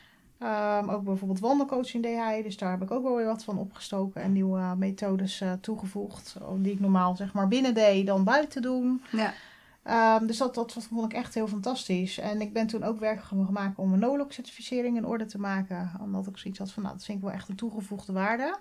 [0.42, 2.42] Um, ook bijvoorbeeld wandelcoaching deed hij.
[2.42, 4.22] Dus daar heb ik ook wel weer wat van opgestoken.
[4.22, 6.36] En nieuwe methodes toegevoegd.
[6.56, 9.02] Die ik normaal zeg maar binnen deed, dan buiten doen.
[9.10, 9.32] ja,
[9.90, 12.18] Um, dus dat, dat vond ik echt heel fantastisch.
[12.18, 15.38] En ik ben toen ook werk gaan maken om een NOLOC certificering in orde te
[15.38, 15.90] maken.
[16.00, 18.58] Omdat ik zoiets had van, nou, dat vind ik wel echt een toegevoegde waarde.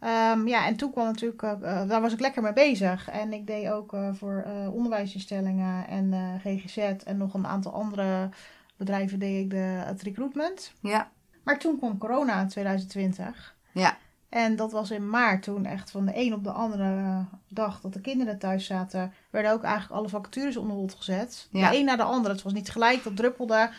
[0.00, 3.08] Um, ja, en toen kwam natuurlijk, uh, daar was ik lekker mee bezig.
[3.08, 8.28] En ik deed ook uh, voor uh, onderwijsinstellingen en GGZ en nog een aantal andere
[8.76, 10.72] bedrijven deed ik de, het recruitment.
[10.80, 11.10] ja,
[11.42, 13.56] Maar toen kwam corona in 2020.
[13.72, 13.96] ja,
[14.28, 17.92] En dat was in maart toen echt van de een op de andere dag dat
[17.92, 21.48] de kinderen thuis zaten, werden ook eigenlijk alle vacatures onder hold gezet.
[21.50, 21.70] Ja.
[21.70, 22.34] De een na de andere.
[22.34, 23.70] Het was niet gelijk, dat druppelde.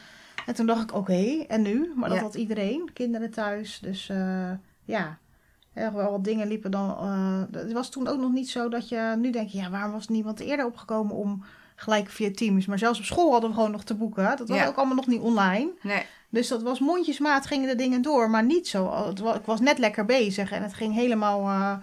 [0.46, 1.92] En toen dacht ik, oké, en nu?
[1.96, 2.24] Maar dat Ja.
[2.24, 3.80] had iedereen, kinderen thuis.
[3.82, 4.52] Dus eh,
[4.86, 5.18] ja,
[5.74, 6.90] echt wel wat dingen liepen dan.
[6.90, 10.08] eh, het was toen ook nog niet zo dat je nu denkt, ja, waarom was
[10.08, 11.44] niemand eerder opgekomen om
[11.76, 12.66] gelijk via Teams?
[12.66, 14.38] Maar zelfs op school hadden we gewoon nog te boeken.
[14.38, 14.68] Dat was Ja.
[14.68, 15.70] ook allemaal nog niet online.
[15.82, 19.06] nee, Dus dat was mondjesmaat, gingen de dingen door, maar niet zo.
[19.08, 21.74] Het wa- Ik was net lekker bezig en het ging helemaal eh,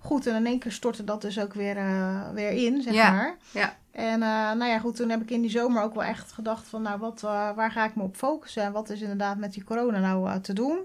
[0.00, 0.26] goed.
[0.26, 3.36] En in één keer stortte dat dus ook weer, eh, weer in, zeg Ja, maar.
[3.50, 3.76] ja.
[3.92, 6.68] En eh, nou ja, goed, toen heb ik in die zomer ook wel echt gedacht
[6.68, 8.62] van, nou, wat, eh, waar ga ik me op focussen?
[8.62, 10.78] En wat is inderdaad met die corona nou te doen?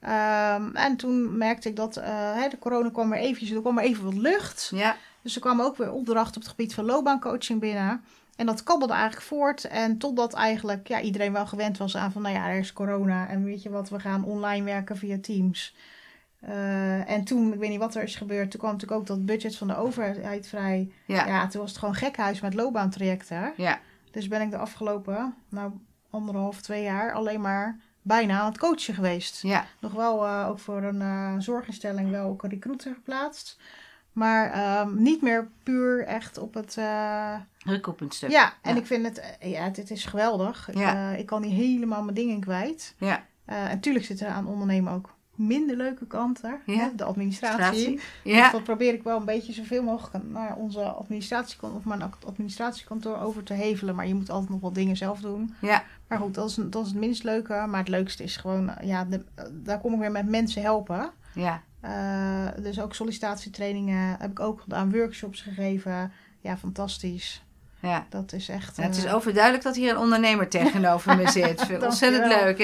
[0.00, 4.04] Ehm, en toen merkte ik dat de corona kwam weer eventjes, er kwam er even
[4.04, 4.70] wat lucht.
[4.74, 8.04] ja, Dus er kwamen ook weer opdrachten op het gebied van loopbaancoaching binnen.
[8.36, 9.64] En dat kabbelde eigenlijk voort.
[9.64, 13.28] En totdat eigenlijk ja, iedereen wel gewend was aan van, nou ja, er is corona.
[13.28, 15.74] En weet je wat, we gaan online werken via Teams.
[16.48, 19.26] Uh, en toen, ik weet niet wat er is gebeurd, toen kwam natuurlijk ook dat
[19.26, 20.92] budget van de overheid vrij.
[21.06, 23.52] ja, Ja, toen was het gewoon gekhuis met loopbaantrajecten.
[23.56, 23.80] ja,
[24.10, 25.72] Dus ben ik de afgelopen, nou,
[26.10, 29.42] anderhalf, twee jaar alleen maar bijna aan het coachen geweest.
[29.42, 33.58] ja, Nog wel uh, ook voor een uh, zorginstelling wel ook een recruiter geplaatst.
[34.12, 36.76] Maar um, niet meer puur echt op het...
[36.78, 37.34] Uh...
[37.58, 38.30] recruitmentstuk.
[38.30, 39.36] Ja, en ik vind het...
[39.40, 40.68] Ja, dit is geweldig.
[40.72, 41.10] Ja.
[41.10, 42.94] Ik, ik kan hier helemaal mijn dingen kwijt.
[42.98, 46.60] Ja, en tuurlijk zitten er aan ondernemen ook minder leuke kanten.
[46.66, 46.74] Ja.
[46.74, 46.88] Hè?
[46.96, 47.62] De administratie.
[47.64, 48.00] Administratie.
[48.22, 52.02] Dus ja, dat probeer ik wel een beetje zoveel mogelijk naar onze administratiekantoor of mijn
[52.26, 53.94] administratiekantoor over te hevelen.
[53.94, 55.54] Maar je moet altijd nog wel dingen zelf doen.
[55.60, 57.64] ja, Maar goed, dat is, dat is het minst leuke.
[57.68, 61.10] Maar het leukste is gewoon, ja, de, daar kom ik weer met mensen helpen.
[61.34, 66.12] ja, Uh, dus ook sollicitatietrainingen heb ik ook gedaan, workshops gegeven.
[66.40, 67.42] Ja, fantastisch.
[67.80, 68.06] ja.
[68.08, 68.76] Dat is echt.
[68.76, 71.82] Ja, het is overduidelijk dat hier een ondernemer tegenover me zit.
[71.82, 72.58] Ontzettend leuk.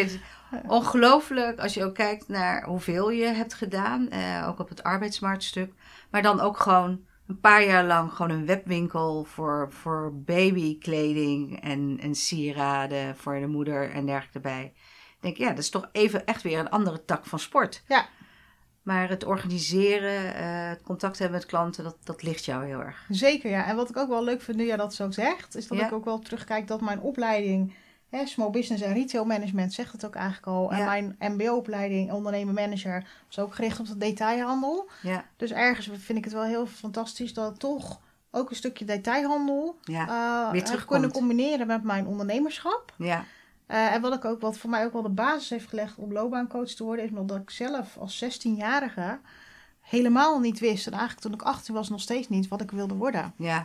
[0.66, 4.08] Ongelooflijk als je ook kijkt naar hoeveel je hebt gedaan.
[4.08, 5.72] eh, ook op het arbeidsmarktstuk.
[6.10, 11.98] Maar dan ook gewoon een paar jaar lang gewoon een webwinkel voor, voor babykleding en,
[12.02, 14.72] en sieraden voor de moeder en dergelijke erbij.
[15.16, 17.82] Ik denk, ja, dat is toch even echt weer een andere tak van sport.
[17.88, 18.06] Ja.
[18.82, 23.06] Maar het organiseren, eh, het contact hebben met klanten, dat, dat ligt jou heel erg.
[23.08, 23.66] Zeker, ja.
[23.66, 25.86] En wat ik ook wel leuk vind nu jij dat zo zegt, is dat Ja.
[25.86, 27.74] ik ook wel terugkijk dat mijn opleiding,
[28.10, 30.72] hè, Small Business en Retail Management, zegt het ook eigenlijk al.
[30.72, 34.88] En mijn MBO-opleiding, ondernemen manager, was ook gericht op de detailhandel.
[35.02, 38.00] Ja, Dus ergens vind ik het wel heel fantastisch dat toch
[38.30, 41.00] ook een stukje detailhandel Ja, eh, weer heb terugkomt.
[41.00, 42.94] kunnen combineren met mijn ondernemerschap.
[42.98, 43.24] ja,
[43.66, 46.12] Eh, en wat ik ook, wat voor mij ook wel de basis heeft gelegd om
[46.12, 49.18] loopbaancoach te worden, is omdat ik zelf als 16-jarige
[49.80, 52.94] helemaal niet wist, en eigenlijk toen ik 18 was nog steeds niet, wat ik wilde
[52.94, 53.32] worden.
[53.36, 53.64] ja,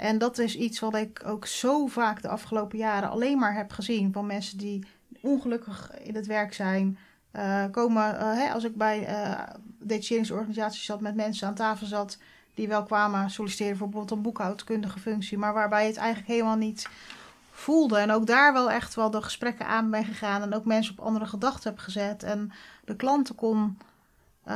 [0.00, 3.72] En dat is iets wat ik ook zo vaak de afgelopen jaren alleen maar heb
[3.72, 4.86] gezien van mensen die
[5.20, 6.98] ongelukkig in het werk zijn.
[7.30, 9.42] eh, komen, eh, als ik bij eh
[9.78, 12.18] detacheringsorganisaties zat, met mensen aan tafel zat
[12.54, 16.88] die wel kwamen solliciteren voor bijvoorbeeld een boekhoudkundige functie, maar waarbij het eigenlijk helemaal niet
[17.50, 17.98] voelde.
[17.98, 21.04] En ook daar wel echt wel de gesprekken aan ben gegaan en ook mensen op
[21.04, 22.22] andere gedachten heb gezet.
[22.22, 22.52] En
[22.84, 23.78] de klanten kon,
[24.44, 24.54] eh,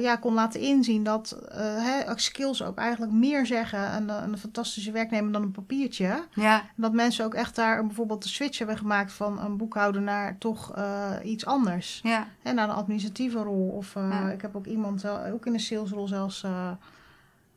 [0.00, 5.32] ja, kon laten inzien dat eh, skills ook eigenlijk meer zeggen een, een fantastische werknemer
[5.32, 6.24] dan een papiertje.
[6.34, 10.38] ja, dat mensen ook echt daar bijvoorbeeld de switch hebben gemaakt van een boekhouder naar
[10.38, 12.00] toch eh, iets anders.
[12.42, 13.68] ja, naar een administratieve rol.
[13.68, 14.30] Of eh, Ja.
[14.30, 16.70] ik heb ook iemand, eh, ook in een salesrol zelfs, eh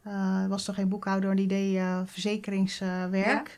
[0.04, 3.58] eh, was toch geen boekhouder, die deed eh, verzekeringswerk.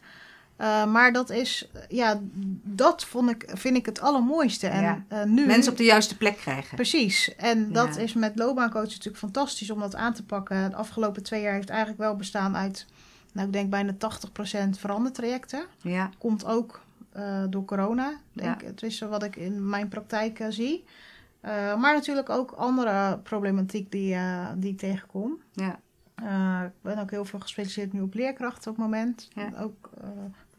[0.60, 2.20] Eh, maar dat is, ja,
[2.64, 4.68] dat vond ik, vind ik het allermooiste.
[4.68, 5.04] En Ja.
[5.08, 5.46] eh, nu...
[5.46, 6.76] mensen op de juiste plek krijgen.
[6.76, 7.36] Precies.
[7.36, 10.70] En dat is met loopbaancoach natuurlijk fantastisch om dat aan te pakken.
[10.70, 12.86] De afgelopen twee jaar heeft eigenlijk wel bestaan uit,
[13.34, 15.64] nou ik denk bijna 80% verandertrajecten.
[15.82, 16.82] Ja, Komt ook
[17.12, 18.14] eh, door corona.
[18.34, 18.68] Denk, Ja.
[18.68, 20.84] Het is wat ik in mijn praktijk zie.
[21.78, 24.18] Maar natuurlijk ook andere problematiek die,
[24.56, 25.38] die ik tegenkom.
[25.52, 25.80] ja,
[26.66, 29.28] ik ben ook heel veel gespecialiseerd nu op leerkrachten op het moment.
[29.34, 29.50] Ja.
[29.62, 29.90] Ook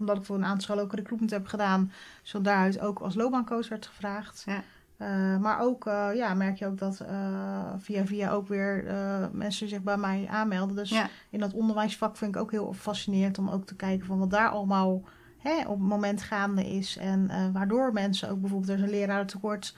[0.01, 1.93] omdat ik voor een aantal scholen ook recruitment heb gedaan.
[2.23, 4.43] Zodat daaruit ook als loopbaancoach werd gevraagd.
[4.47, 4.63] Ja.
[5.01, 8.85] Eh, maar ook eh, ja, merk je ook dat eh, via via ook weer
[9.33, 10.77] mensen zich bij mij aanmelden.
[10.77, 14.19] Dus ja, in dat onderwijsvak vind ik ook heel fascinerend om ook te kijken van
[14.19, 15.03] wat daar allemaal
[15.39, 16.97] hè, op het moment gaande is.
[16.97, 19.77] En waardoor mensen ook bijvoorbeeld, er is een lerarentekort.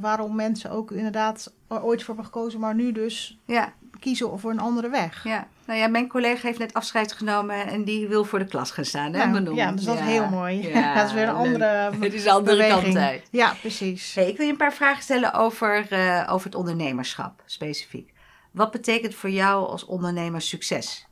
[0.00, 4.50] waarom mensen ook inderdaad er ooit voor hebben gekozen, maar nu dus ja, kiezen voor
[4.50, 5.24] een andere weg.
[5.24, 5.46] ja.
[5.66, 8.84] Nou ja, mijn collega heeft net afscheid genomen en die wil voor de klas gaan
[8.84, 9.12] staan.
[9.12, 10.68] Hè, Nou, ja, dus dat is heel mooi.
[10.68, 11.64] Ja, dat is weer een andere
[12.00, 12.82] Het is de andere beweging.
[12.82, 13.28] kant uit.
[13.30, 14.14] Ja, precies.
[14.14, 18.12] Hey, ik wil je een paar vragen stellen over, eh, over het ondernemerschap specifiek.
[18.50, 21.06] Wat betekent voor jou als ondernemer succes?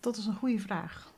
[0.00, 1.12] Dat is een goede vraag.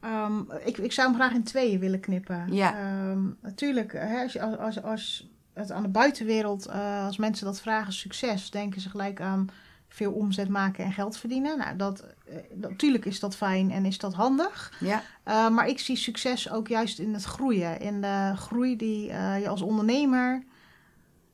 [0.00, 2.46] Ehm, ik, ik zou hem graag in tweeën willen knippen.
[2.50, 2.74] Ja.
[2.78, 7.92] Ehm, natuurlijk, hè, als, als, als het aan de buitenwereld, eh, als mensen dat vragen,
[7.92, 9.46] succes, denken ze gelijk aan
[9.94, 11.58] veel omzet maken en geld verdienen.
[11.58, 14.72] Nou, dat, eh, natuurlijk is dat fijn en is dat handig.
[14.80, 17.80] Ja, Uh, maar ik zie succes ook juist in het groeien.
[17.80, 20.42] In de groei die uh, je als ondernemer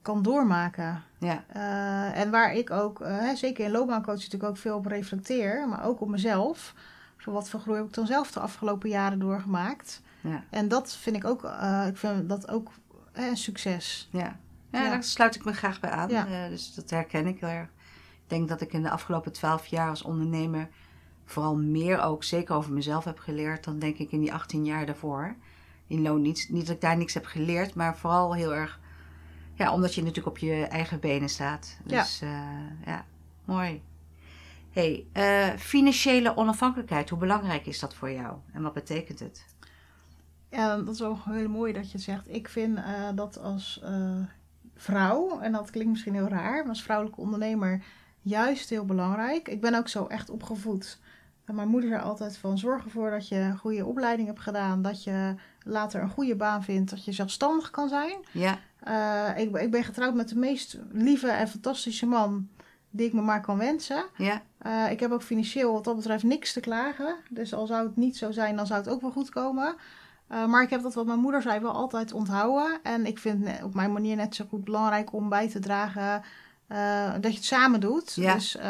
[0.03, 1.03] kan doormaken.
[1.19, 5.69] ja, Uh, en waar ik ook, uh, zeker in loopbaancoach natuurlijk ook veel op reflecteer.
[5.69, 6.75] Maar ook op mezelf.
[7.17, 10.01] Voor wat voor groei heb ik dan zelf de afgelopen jaren doorgemaakt.
[10.21, 11.45] ja, En dat vind ik ook,
[11.89, 12.71] ik vind dat ook
[13.13, 14.09] een succes.
[14.13, 14.37] ja.
[14.73, 14.91] Ja, Ja.
[14.91, 16.09] daar sluit ik me graag bij aan.
[16.09, 16.27] Ja.
[16.27, 17.69] Eh, dus dat herken ik heel erg.
[18.31, 20.69] Ik denk dat ik in de afgelopen twaalf jaar als ondernemer
[21.25, 24.87] vooral meer ook zeker over mezelf heb geleerd dan denk ik in die 18 jaar
[24.87, 25.35] daarvoor.
[25.87, 28.81] In loon niet, niet dat ik daar niks heb geleerd, maar vooral heel erg,
[29.55, 31.79] ja, omdat je natuurlijk op je eigen benen staat.
[31.85, 32.53] Dus ja,
[32.85, 33.05] ja
[33.45, 33.83] mooi.
[34.71, 39.45] hey, uh, financiële onafhankelijkheid, hoe belangrijk is dat voor jou en wat betekent het?
[40.51, 42.35] Ja, dat is wel heel mooi dat je zegt.
[42.35, 43.83] Ik vind uh, dat als
[44.77, 47.83] vrouw, en dat klinkt misschien heel raar, maar als vrouwelijke ondernemer
[48.23, 49.49] juist heel belangrijk.
[49.49, 50.99] Ik ben ook zo echt opgevoed.
[51.53, 54.83] Mijn moeder zei altijd van zorg ervoor dat je een goede opleiding hebt gedaan.
[54.83, 56.91] Dat je later een goede baan vindt.
[56.91, 58.25] Dat je zelfstandig kan zijn.
[58.33, 58.59] Ja.
[58.89, 62.49] Uh, ik, ik, ben getrouwd met de meest lieve en fantastische man
[62.91, 64.05] die ik me maar kan wensen.
[64.17, 64.43] Ja.
[64.67, 67.17] Uh, ik heb ook financieel wat dat betreft niks te klagen.
[67.31, 69.75] Dus al zou het niet zo zijn, dan zou het ook wel goed komen.
[70.33, 72.79] Uh, maar ik heb dat wat mijn moeder zei wel altijd onthouden.
[72.83, 76.23] En ik vind het op mijn manier net zo goed belangrijk om bij te dragen
[76.73, 78.13] uh, dat je het samen doet.
[78.15, 78.35] Ja.
[78.35, 78.63] Dus uh,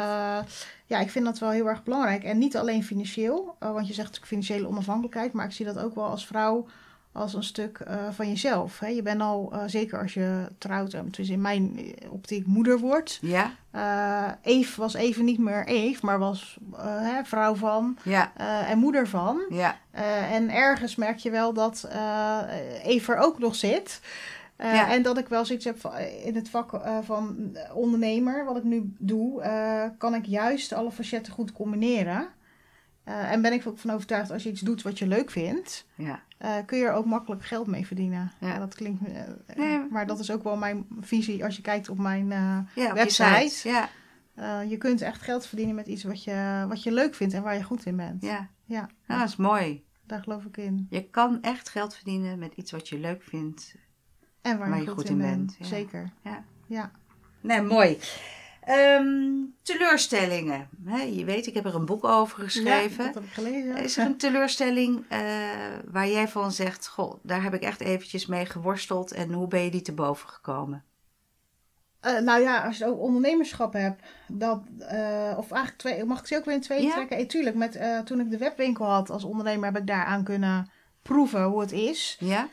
[0.85, 2.23] ja, ik vind dat wel heel erg belangrijk.
[2.23, 5.33] En niet alleen financieel, uh, want je zegt natuurlijk financiële onafhankelijkheid.
[5.33, 6.67] Maar ik zie dat ook wel als vrouw
[7.13, 7.79] als een stuk
[8.11, 8.79] van jezelf.
[8.79, 8.87] Hè?
[8.87, 11.79] Je bent al, zeker als je trouwt, dus in mijn
[12.09, 13.19] optiek moeder wordt.
[13.21, 13.51] Ja.
[14.41, 18.31] Eve was even niet meer Eve, maar was hè, vrouw van ja.
[18.67, 19.41] en moeder van.
[19.49, 19.77] Ja.
[20.31, 21.89] en ergens merk je wel dat
[22.83, 24.01] Eve er ook nog zit.
[24.61, 24.91] Uh, ja.
[24.91, 28.63] En dat ik wel zoiets heb van, in het vak uh, van ondernemer, wat ik
[28.63, 32.29] nu doe, uh, kan ik juist alle facetten goed combineren.
[33.03, 35.85] Eh, en ben ik ook van overtuigd, als je iets doet wat je leuk vindt,
[35.95, 36.23] ja.
[36.65, 38.31] kun je er ook makkelijk geld mee verdienen.
[38.39, 38.59] Ja.
[38.59, 39.01] dat klinkt,
[39.55, 39.79] nee.
[39.89, 42.27] maar dat is ook wel mijn visie als je kijkt op mijn
[42.75, 43.69] ja, op website.
[43.69, 47.43] Je, je kunt echt geld verdienen met iets wat je, wat je leuk vindt en
[47.43, 48.23] waar je goed in bent.
[48.23, 48.89] Ja, ja.
[49.07, 49.83] Nou, dat is mooi.
[50.05, 50.87] Daar geloof ik in.
[50.89, 53.75] Je kan echt geld verdienen met iets wat je leuk vindt.
[54.41, 55.57] En waar, waar je, goed, goed in bent.
[55.59, 56.11] Zeker.
[56.23, 56.43] Ja.
[56.67, 56.91] ja.
[57.41, 57.97] Nee, mooi.
[58.61, 59.05] Ehm,
[59.61, 60.69] teleurstellingen.
[61.13, 62.97] Je weet, ik heb er een boek over geschreven.
[62.97, 63.77] Ja, dat heb ik gelezen.
[63.77, 65.19] Is er een teleurstelling uh,
[65.91, 69.63] waar jij van zegt: Goh, daar heb ik echt eventjes mee geworsteld en hoe ben
[69.63, 70.83] je die te boven gekomen?
[72.05, 76.27] Uh, nou ja, als je ook ondernemerschap hebt, dat, uh, of eigenlijk twee, mag ik
[76.27, 76.91] ze ook weer in twee ja?
[76.91, 77.15] trekken?
[77.15, 80.69] Hey, tuurlijk, met, toen ik de webwinkel had als ondernemer heb ik daaraan kunnen
[81.01, 82.17] proeven hoe het is.
[82.19, 82.47] Ja?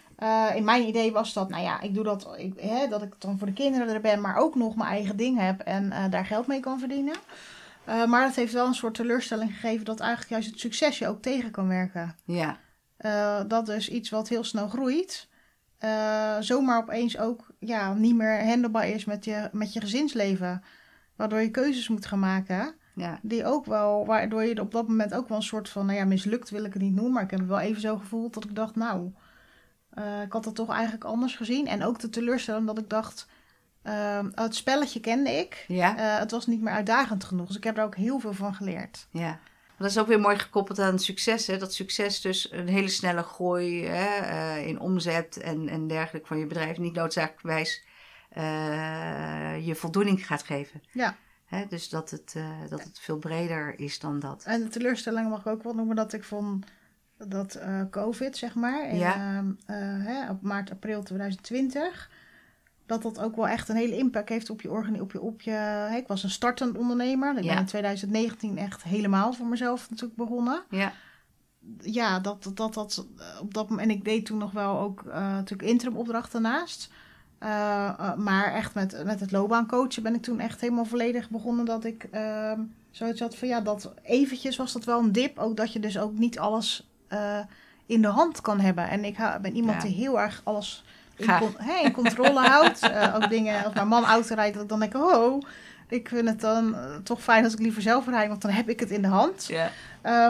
[0.55, 3.39] In mijn idee was dat, nou ja, ik doe dat, ik, hè, dat ik dan
[3.39, 6.47] voor de kinderen er ben, maar ook nog mijn eigen ding heb en daar geld
[6.47, 7.15] mee kan verdienen.
[7.85, 11.23] maar dat heeft wel een soort teleurstelling gegeven dat eigenlijk juist het succes je ook
[11.23, 12.17] tegen kan werken.
[12.25, 12.59] Ja.
[13.47, 15.29] dat is iets wat heel snel groeit.
[16.41, 20.63] zomaar opeens ook ja, niet meer handelbaar is met je, met je gezinsleven.
[21.17, 22.75] Waardoor je keuzes moet gaan maken.
[22.95, 23.19] Ja.
[23.23, 26.05] Die ook wel, waardoor je op dat moment ook wel een soort van, nou ja,
[26.05, 27.13] mislukt wil ik het niet noemen.
[27.13, 29.13] Maar ik heb het wel even zo gevoeld dat ik dacht, nou,
[29.99, 31.67] uh, ik had het toch eigenlijk anders gezien.
[31.67, 33.27] En ook de teleurstelling dat ik dacht,
[33.85, 35.65] uh, het spelletje kende ik.
[35.69, 35.97] Ja.
[35.97, 37.47] Uh, het was niet meer uitdagend genoeg.
[37.47, 39.07] Dus ik heb er ook heel veel van geleerd.
[39.11, 39.39] Ja.
[39.79, 41.47] Dat is ook weer mooi gekoppeld aan succes.
[41.47, 41.57] Hè?
[41.57, 46.39] Dat succes dus een hele snelle groei hè, uh, in omzet en, en dergelijke van
[46.39, 47.87] je bedrijf niet noodzakelijkwijs
[49.65, 50.83] je voldoening gaat geven.
[50.93, 51.17] Ja.
[51.47, 51.67] Hè?
[51.69, 52.37] Dus dat het,
[52.69, 54.45] dat het veel breder is dan dat.
[54.45, 56.67] En de teleurstelling mag ik ook wel noemen dat ik vond
[57.27, 57.61] dat
[57.91, 59.43] COVID, zeg maar, ja.
[59.67, 62.11] hè, op maart, april 2020
[62.87, 65.03] dat dat ook wel echt een hele impact heeft op je organisatie.
[65.05, 67.37] Op je, op je, hè, ik was een startend ondernemer.
[67.37, 67.49] Ik Ja.
[67.51, 70.63] ben in 2019 echt helemaal voor mezelf natuurlijk begonnen.
[70.71, 70.93] Ja,
[71.81, 73.89] Ja, dat dat, dat eh, op dat moment.
[73.89, 76.91] En ik deed toen nog wel ook eh, natuurlijk interim opdrachten naast.
[77.39, 81.65] Eh, eh, maar echt met, met het loopbaancoachen ben ik toen echt helemaal volledig begonnen.
[81.65, 82.61] Dat ik ehm,
[82.91, 85.39] zoiets had van ja, dat eventjes was dat wel een dip.
[85.39, 87.39] Ook dat je dus ook niet alles eh,
[87.87, 88.89] in de hand kan hebben.
[88.89, 90.85] En ik hou- ben iemand die heel erg alles
[91.17, 92.81] in, con- in controle houdt.
[92.81, 95.43] Eh, ook dingen, als mijn man auto rijdt, dat ik dan denk ik, oh,
[95.89, 98.69] ik vind het dan eh, toch fijn als ik liever zelf rijd, want dan heb
[98.69, 99.47] ik het in de hand.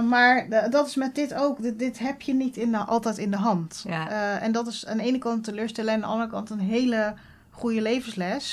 [0.09, 1.63] maar de- dat is met dit ook.
[1.63, 3.85] Dit, dit heb je niet in de, altijd in de hand.
[4.43, 7.15] En dat is aan de ene kant teleurstellen en aan de andere kant een hele
[7.51, 8.53] goede levensles.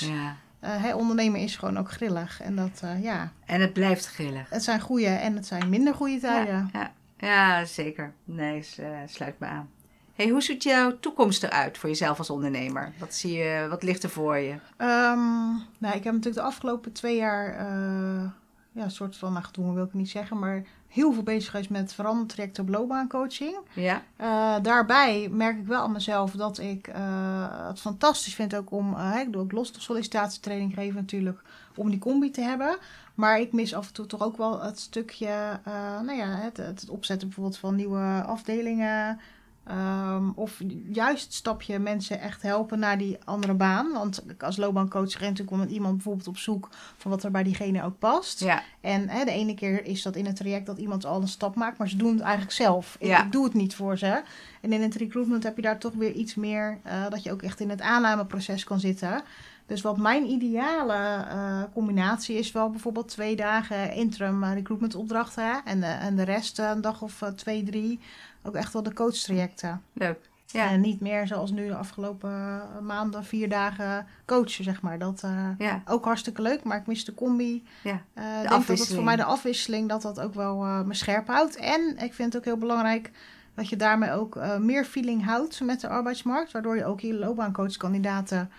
[0.96, 2.40] ondernemen is gewoon ook grillig.
[2.42, 4.50] En dat, ja, En het blijft grillig.
[4.50, 6.70] het zijn goede en het zijn minder goede tijden.
[6.72, 6.90] Ja, ja.
[7.18, 8.14] Ja, zeker.
[8.24, 9.70] Nee, eh, sluit me aan.
[10.14, 12.92] Hey, hoe ziet jouw toekomst eruit voor jezelf als ondernemer?
[12.98, 14.54] Wat, zie je, wat ligt er voor je?
[14.76, 18.30] Ehm, nou, ik heb natuurlijk de afgelopen twee jaar, eh,
[18.72, 20.64] ja, een soort van, nou gedwongen wil ik niet zeggen, maar
[20.96, 23.56] heel veel bezig geweest met verandertrajecten op loopbaancoaching.
[23.72, 28.70] Ja, Eh, daarbij merk ik wel aan mezelf dat ik eh, het fantastisch vind ook
[28.70, 31.40] om, eh, ik doe ook los de sollicitatietraining geven natuurlijk,
[31.74, 32.76] om die combi te hebben.
[33.14, 35.60] Maar ik mis af en toe toch ook wel het stukje,
[36.02, 39.20] nou ja, het, het opzetten bijvoorbeeld van nieuwe afdelingen.
[39.66, 43.92] Ehm, of juist het stapje mensen echt helpen naar die andere baan.
[43.92, 47.82] Want als loopbaancoach je natuurlijk met iemand bijvoorbeeld op zoek van wat er bij diegene
[47.84, 48.40] ook past.
[48.40, 51.28] ja, En hè, de ene keer is dat in het traject dat iemand al een
[51.28, 52.96] stap maakt, maar ze doen het eigenlijk zelf.
[52.98, 53.24] Ik, Ja.
[53.24, 54.22] ik doe het niet voor ze.
[54.60, 57.42] En in het recruitment heb je daar toch weer iets meer, eh, dat je ook
[57.42, 59.22] echt in het aannameproces kan zitten.
[59.66, 65.60] Dus wat mijn ideale eh, combinatie is wel bijvoorbeeld twee dagen interim eh, recruitment opdrachten.
[65.64, 68.00] En, de, en de rest een dag of twee, drie
[68.46, 69.82] ook echt wel de coachtrajecten.
[69.92, 70.18] leuk.
[70.46, 74.98] Ja, En niet meer zoals nu de afgelopen eh, maanden vier dagen coachen, zeg maar.
[74.98, 77.64] Dat eh, ja, ook hartstikke leuk, maar ik mis de combi.
[77.82, 78.02] ja.
[78.14, 81.26] Eh, ik denk dat het voor mij de afwisseling dat dat ook wel me scherp
[81.26, 81.56] houdt.
[81.56, 83.10] En ik vind het ook heel belangrijk
[83.54, 86.52] dat je daarmee ook meer feeling houdt met de arbeidsmarkt.
[86.52, 88.50] Waardoor je ook je loopbaancoachkandidaten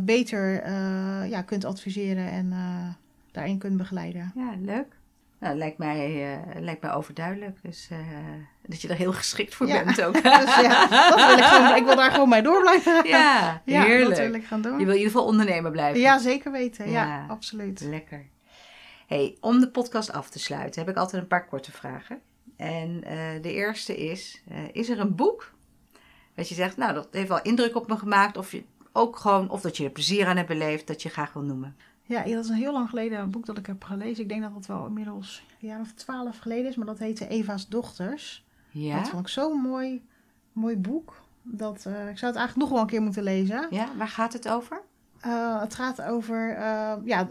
[0.00, 0.70] beter
[1.28, 2.52] ja, kunt adviseren en
[3.32, 4.32] daarin kunt begeleiden.
[4.34, 4.97] Ja, leuk.
[5.40, 7.58] Nou, lijkt mij, eh, lijkt mij overduidelijk.
[7.62, 7.98] Dus eh,
[8.66, 9.84] dat je er heel geschikt voor Ja.
[9.84, 10.14] bent ook.
[10.22, 10.22] Dus
[10.60, 14.08] ja, dat wil ik, gewoon, ik wil daar gewoon mee door blijven ja, Ja, heerlijk.
[14.16, 14.76] dat wil ik gaan Je doen.
[14.76, 16.00] wil in ieder geval ondernemer blijven.
[16.00, 16.90] Ja, zeker weten.
[16.90, 17.26] Ja, Ja.
[17.28, 17.80] absoluut.
[17.80, 18.26] Lekker.
[19.06, 22.20] Hey, om de podcast af te sluiten heb ik altijd een paar korte vragen.
[22.56, 25.52] En eh, de eerste is, is er een boek
[26.34, 28.36] dat je zegt, nou dat heeft wel indruk op me gemaakt.
[28.36, 31.32] Of je ook gewoon, of dat je er plezier aan hebt beleefd, dat je graag
[31.32, 31.76] wil noemen.
[32.08, 34.22] Ja, dat is een heel lang geleden een boek dat ik heb gelezen.
[34.22, 36.76] Ik denk dat het wel inmiddels een jaar of twaalf geleden is.
[36.76, 38.44] Maar dat heette Eva's Dochters.
[38.70, 38.96] Ja?
[38.96, 40.04] Dat vond ik zo'n mooi,
[40.52, 41.22] mooi boek.
[41.42, 43.66] Dat, eh, ik zou het eigenlijk nog wel een keer moeten lezen.
[43.70, 44.82] Ja, waar gaat het over?
[45.20, 47.28] Eh, het gaat over eh, ja,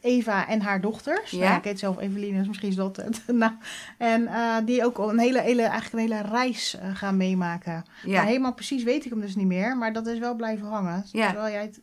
[0.00, 1.30] Eva en haar dochters.
[1.30, 1.38] Ja.
[1.38, 3.22] Nou, ik heet zelf Eveline, dus misschien is dat het.
[3.32, 3.52] nou,
[3.98, 4.28] en
[4.64, 7.84] die ook een hele, hele, eigenlijk een hele reis gaan meemaken.
[8.04, 9.76] Ja, Maar helemaal precies weet ik hem dus niet meer.
[9.76, 11.04] Maar dat is wel blijven hangen.
[11.12, 11.26] Ja.
[11.26, 11.80] Terwijl jij het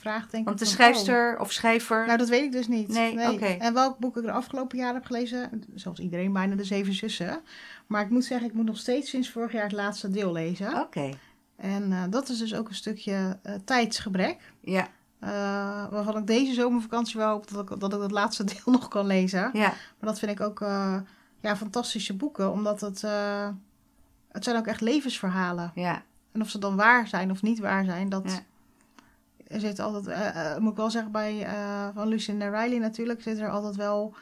[0.00, 0.80] vraagt, denk want de van, oh.
[0.80, 2.06] schrijfster of schrijver...
[2.06, 2.88] Nou, dat weet ik dus niet.
[2.88, 3.46] Nee, oké.
[3.46, 7.40] En welk boek ik de afgelopen jaren heb gelezen, zoals iedereen bijna de Zeven Zussen.
[7.86, 10.80] Maar ik moet zeggen, ik moet nog steeds sinds vorig jaar het laatste deel lezen.
[10.80, 11.10] Oké,
[11.56, 14.52] En eh, dat is dus ook een stukje eh, tijdsgebrek.
[14.60, 14.88] ja.
[15.20, 15.30] eh,
[15.90, 19.06] waarvan ik deze zomervakantie wel hoop dat ik, dat ik het laatste deel nog kan
[19.06, 19.50] lezen.
[19.52, 20.60] Ja, Maar dat vind ik ook
[21.40, 23.00] ja, fantastische boeken, omdat het,
[24.28, 25.72] het zijn ook echt levensverhalen.
[25.74, 28.38] ja, En of ze dan waar zijn of niet waar zijn, dat Ja.
[29.50, 33.38] Er zit altijd, eh, moet ik wel zeggen, bij eh, van Lucinda Riley natuurlijk, zit
[33.38, 34.14] er altijd wel,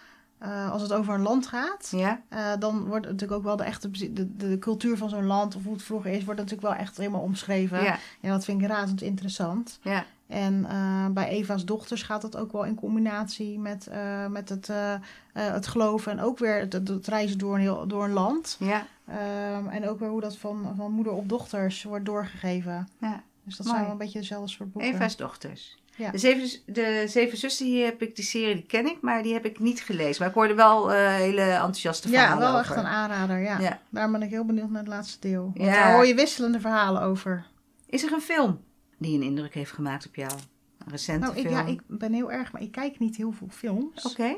[0.70, 2.20] als het over een land gaat, ja,
[2.56, 5.72] dan wordt natuurlijk ook wel de echte de, de, cultuur van zo'n land of hoe
[5.72, 7.82] het vroeger is, wordt natuurlijk wel echt helemaal omschreven.
[7.82, 9.78] ja, En dat vind ik razend interessant.
[9.82, 14.48] ja, En eh, bij Eva's dochters gaat dat ook wel in combinatie met, eh, met
[14.48, 14.94] het, eh,
[15.32, 18.56] het geloven en ook weer het, het reizen door een, heel, door een land.
[18.58, 18.86] ja.
[19.06, 22.88] Ehm, en ook weer hoe dat van, van moeder op dochters wordt doorgegeven.
[22.98, 23.22] ja.
[23.48, 23.78] Dus dat Mooi.
[23.78, 24.92] zijn wel een beetje dezelfde soort boeken.
[24.94, 25.76] Eva's dochters.
[25.96, 26.10] Ja.
[26.10, 29.32] De, zeven, de Zeven Zussen, hier heb ik die serie, die ken ik, maar die
[29.32, 30.16] heb ik niet gelezen.
[30.18, 32.70] Maar ik hoorde wel eh, hele enthousiaste ja, verhalen wel over.
[32.76, 33.38] echt een aanrader.
[33.38, 33.58] Ja.
[33.58, 33.80] Ja.
[33.90, 35.42] Daar ben ik heel benieuwd naar het laatste deel.
[35.54, 35.72] Want Ja.
[35.72, 37.46] daar hoor je wisselende verhalen over.
[37.86, 38.60] Is er een film
[38.98, 40.32] die een indruk heeft gemaakt op jou?
[40.78, 41.54] Een recente Nou, ik, film?
[41.54, 44.04] ja, ik ben heel erg, maar ik kijk niet heel veel films.
[44.10, 44.34] Oké,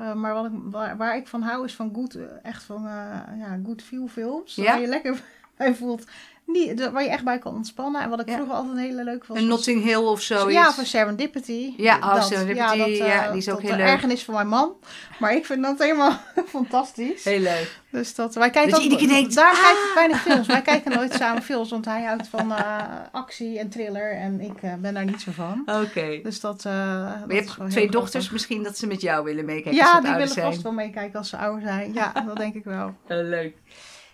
[0.00, 2.84] Uh, maar wat ik, waar, waar ik van hou is van good, eh, echt van
[2.84, 2.90] uh,
[3.38, 4.54] ja, good feel films.
[4.54, 4.64] Ja?
[4.64, 5.22] Waar je lekker
[5.56, 6.04] bij voelt.
[6.52, 8.02] Niet, waar je echt bij kan ontspannen.
[8.02, 8.34] En wat ik Ja.
[8.34, 9.38] vroeger altijd een hele leuke vond.
[9.38, 10.52] een was- Notting Hill of zoiets.
[10.52, 11.74] Ja, van Serendipity.
[11.76, 12.26] Ja, oh, Dat.
[12.26, 13.86] Serendipity, dat, ja, eh, die is ook heel leuk.
[13.86, 14.72] ergernis van mijn man.
[15.18, 16.12] Maar ik vind dat helemaal
[16.46, 17.24] fantastisch.
[17.24, 17.80] Heel leuk.
[17.90, 19.60] Dus dat, wij kijken Dat ook, keer denkt, daar ah!
[19.62, 20.46] kijk ik weinig films.
[20.46, 22.76] Wij kijken nooit samen films, want hij houdt van eh,
[23.12, 24.12] actie en thriller.
[24.12, 25.62] En ik eh, ben daar niet zo van.
[25.84, 26.20] Oké.
[26.22, 28.32] Dus dat, Maar dat je hebt twee dochters, grappig.
[28.32, 30.46] misschien dat ze met jou willen meekijken als ze Ja, die willen zijn.
[30.46, 31.92] vast wel meekijken als ze ouder zijn.
[31.92, 32.94] Ja, dat denk ik wel.
[33.06, 33.56] Heel leuk.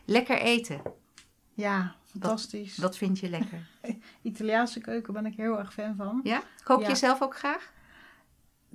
[0.05, 0.81] Lekker eten.
[1.55, 2.77] Ja, fantastisch.
[2.79, 3.59] Wat vind je lekker?
[4.23, 6.21] Italiaanse keuken ben ik heel erg fan van.
[6.25, 6.43] Ja?
[6.65, 6.89] Kook Ja.
[6.89, 7.73] je zelf ook graag?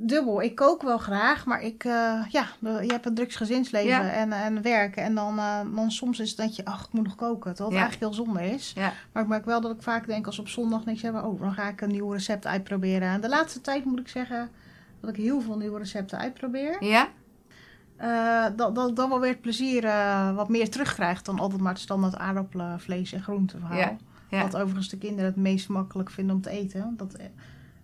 [0.01, 4.09] Dubbel, ik kook wel graag, maar ik, eh, ja, je hebt een drugs gezinsleven Ja.
[4.09, 5.03] en, en werken.
[5.03, 7.55] En dan, eh, dan soms is het dat je, ach, ik moet nog koken.
[7.55, 7.83] Terwijl het Ja.
[7.85, 8.71] eigenlijk heel zonde is.
[8.75, 8.93] Ja.
[9.11, 11.53] Maar ik merk wel dat ik vaak denk, als op zondag niks hebben, oh, dan
[11.53, 13.07] ga ik een nieuw recept uitproberen.
[13.09, 14.49] En de laatste tijd moet ik zeggen
[14.99, 16.83] dat ik heel veel nieuwe recepten uitprobeer.
[16.83, 17.07] Ja?
[17.99, 21.61] Eh, dat, dat ik dan wel weer het plezier eh, wat meer terugkrijgt dan altijd
[21.61, 23.77] maar het standaard aardappelen, vlees en groente verhaal.
[23.77, 23.97] Ja,
[24.29, 24.41] ja.
[24.41, 26.93] Wat overigens de kinderen het meest makkelijk vinden om te eten.
[26.97, 27.25] Dat, eh,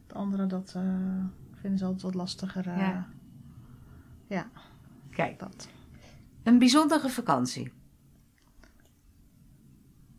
[0.08, 0.76] de anderen dat
[1.54, 2.78] vinden ze altijd wat lastiger.
[2.78, 3.08] Ja.
[4.28, 4.48] ja,
[5.10, 5.68] Kijk, dat.
[6.44, 7.72] een bijzondere vakantie.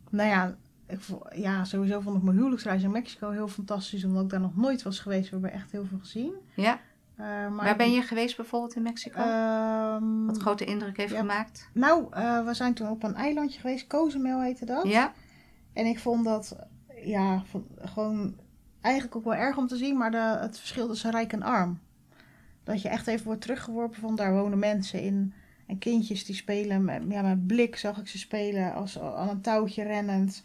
[0.09, 0.55] Nou ja,
[0.87, 0.99] ik,
[1.35, 4.03] ja, sowieso vond ik mijn huwelijksreis in Mexico heel fantastisch.
[4.03, 5.29] Omdat ik daar nog nooit was geweest.
[5.29, 6.33] We hebben echt heel veel gezien.
[6.55, 6.79] Ja?
[7.17, 9.19] Eh, maar Waar ben je geweest bijvoorbeeld in Mexico?
[9.19, 11.19] Ehm, Wat grote indruk heeft ja.
[11.19, 11.69] gemaakt?
[11.73, 13.87] nou, eh, we zijn toen op een eilandje geweest.
[13.87, 14.87] Cozumel heette dat.
[14.87, 15.13] Ja?
[15.73, 16.55] En ik vond dat,
[17.03, 17.43] ja,
[17.79, 18.35] gewoon
[18.81, 21.79] eigenlijk ook wel erg om te zien, maar de, het verschil tussen rijk en arm.
[22.63, 25.33] Dat je echt even wordt teruggeworpen van daar wonen mensen in.
[25.67, 29.41] En kindjes die spelen met, ja, met blik, zag ik ze spelen, als, aan een
[29.41, 30.43] touwtje rennend.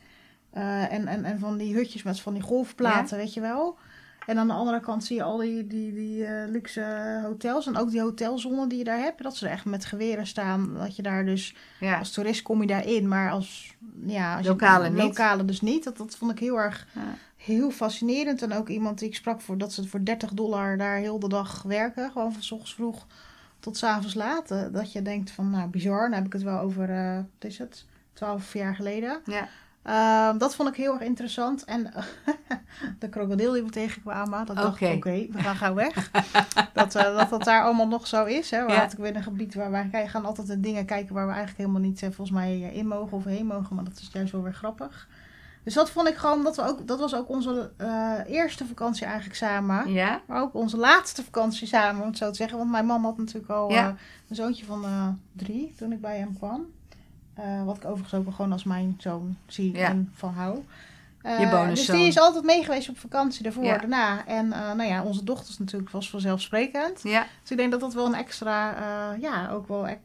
[0.51, 3.79] Eh, en, en, en van die hutjes met van die golfplaten, weet je wel.
[4.27, 7.67] En aan de andere kant zie je al die, die, die eh, luxe hotels.
[7.67, 9.23] En ook die hotelzone die je daar hebt.
[9.23, 10.75] Dat ze er echt met geweren staan.
[10.75, 11.99] Dat je daar dus Ja.
[11.99, 15.03] als toerist kom je daarin, maar als, ja, als Lokale je, niet.
[15.03, 15.85] lokale dus niet.
[15.85, 17.01] Dat, dat vond ik heel erg Ja.
[17.37, 18.43] heel fascinerend.
[18.43, 21.29] En ook iemand die ik sprak voor dat ze voor 30 dollar daar heel de
[21.29, 22.11] dag werken.
[22.13, 23.07] Gewoon van s ochtends vroeg
[23.61, 24.51] tot s avonds laat.
[24.51, 26.01] Eh, Dat je denkt van, nou bizar.
[26.03, 29.21] Dan heb ik het wel over, eh wat is het, 12 jaar geleden.
[29.25, 29.49] Ja.
[29.83, 31.65] Ehm, dat vond ik heel erg interessant.
[31.65, 31.93] En
[32.99, 35.27] de krokodil die we tegenkwamen, dat dacht ik, Oké.
[35.31, 36.11] we gaan gauw weg.
[36.73, 38.51] dat, eh, dat dat daar allemaal nog zo is.
[38.51, 38.67] Hè.
[38.67, 38.79] We Ja.
[38.79, 41.89] hadden weer een gebied waar wij gaan altijd de dingen kijken waar we eigenlijk helemaal
[41.89, 43.75] niet eh, volgens mij eh, in mogen of heen mogen.
[43.77, 45.09] Maar dat is juist wel weer grappig.
[45.65, 47.71] Dus dat vond ik gewoon, dat, we ook, dat was ook onze
[48.27, 49.93] eerste vakantie eigenlijk samen.
[49.93, 50.21] Ja?
[50.27, 52.59] Maar ook onze laatste vakantie samen, om het zo te zeggen.
[52.59, 53.89] Want mijn man had natuurlijk al Ja.
[54.29, 54.85] een zoontje van
[55.33, 56.67] drie toen ik bij hem kwam.
[57.35, 59.89] Eh, wat ik overigens ook wel gewoon als mijn zoon zie Ja.
[59.89, 60.59] en van hou.
[61.23, 61.75] Eh, Je bonuszoon.
[61.75, 63.79] Dus die is altijd mee geweest op vakantie, daarvoor, Ja.
[63.79, 64.27] daarna.
[64.27, 67.01] En eh, nou ja, onze dochters natuurlijk was vanzelfsprekend.
[67.03, 67.27] Ja?
[67.41, 69.99] Dus ik denk dat dat wel een extra, eh, ja, ook wel e-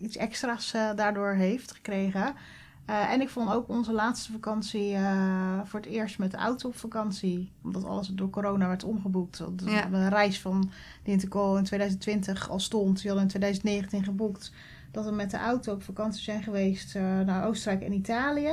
[0.00, 2.34] iets extra's eh, daardoor heeft gekregen.
[2.86, 6.68] Eh, en ik vond ook onze laatste vakantie eh, voor het eerst met de auto
[6.68, 7.50] op vakantie.
[7.62, 9.38] Omdat alles door corona werd omgeboekt.
[9.38, 9.46] Ja.
[9.64, 10.70] We hebben een reis van
[11.02, 12.96] die in 2020 al stond.
[12.96, 14.52] Die hadden in 2019 geboekt.
[14.92, 18.52] Dat we met de auto op vakantie zijn geweest eh, naar Oostenrijk en Italië.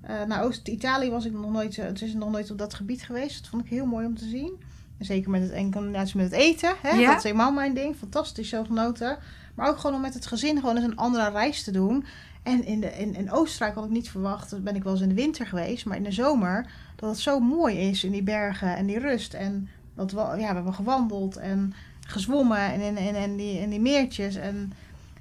[0.00, 2.74] Eh naar Oost Italië was ik nog nooit, eh, het is nog nooit op dat
[2.74, 3.40] gebied geweest.
[3.40, 4.60] Dat vond ik heel mooi om te zien.
[4.98, 6.74] En zeker met het, in combinatie met het eten.
[6.82, 6.90] Hè?
[6.90, 7.06] Ja.
[7.06, 7.96] Dat is helemaal mijn ding.
[7.96, 9.18] Fantastisch, zo genoten.
[9.54, 12.04] Maar ook gewoon om met het gezin gewoon eens een andere reis te doen.
[12.42, 15.02] En in, de, in, in Oostenrijk had ik niet verwacht, dat ben ik wel eens
[15.02, 18.22] in de winter geweest, maar in de zomer, dat het zo mooi is in die
[18.22, 19.34] bergen en die rust.
[19.34, 23.70] En dat we, ja, we hebben gewandeld en gezwommen en in, in, in, die, in
[23.70, 24.34] die meertjes.
[24.34, 24.72] En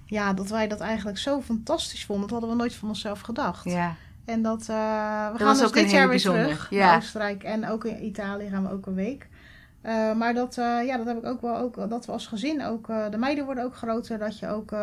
[0.06, 3.64] ja, dat wij dat eigenlijk zo fantastisch vonden, dat hadden we nooit van onszelf gedacht.
[3.64, 3.96] Ja.
[4.26, 6.86] En dat, eh, we Dat gaan dus dit jaar weer terug ja.
[6.86, 7.44] naar Oostenrijk.
[7.44, 9.30] En ook in Italië gaan we ook een week.
[9.82, 12.64] Eh, maar dat, eh, ja, dat heb ik ook wel, ook, dat we als gezin
[12.64, 14.76] ook, de meiden worden ook groter, dat je ook,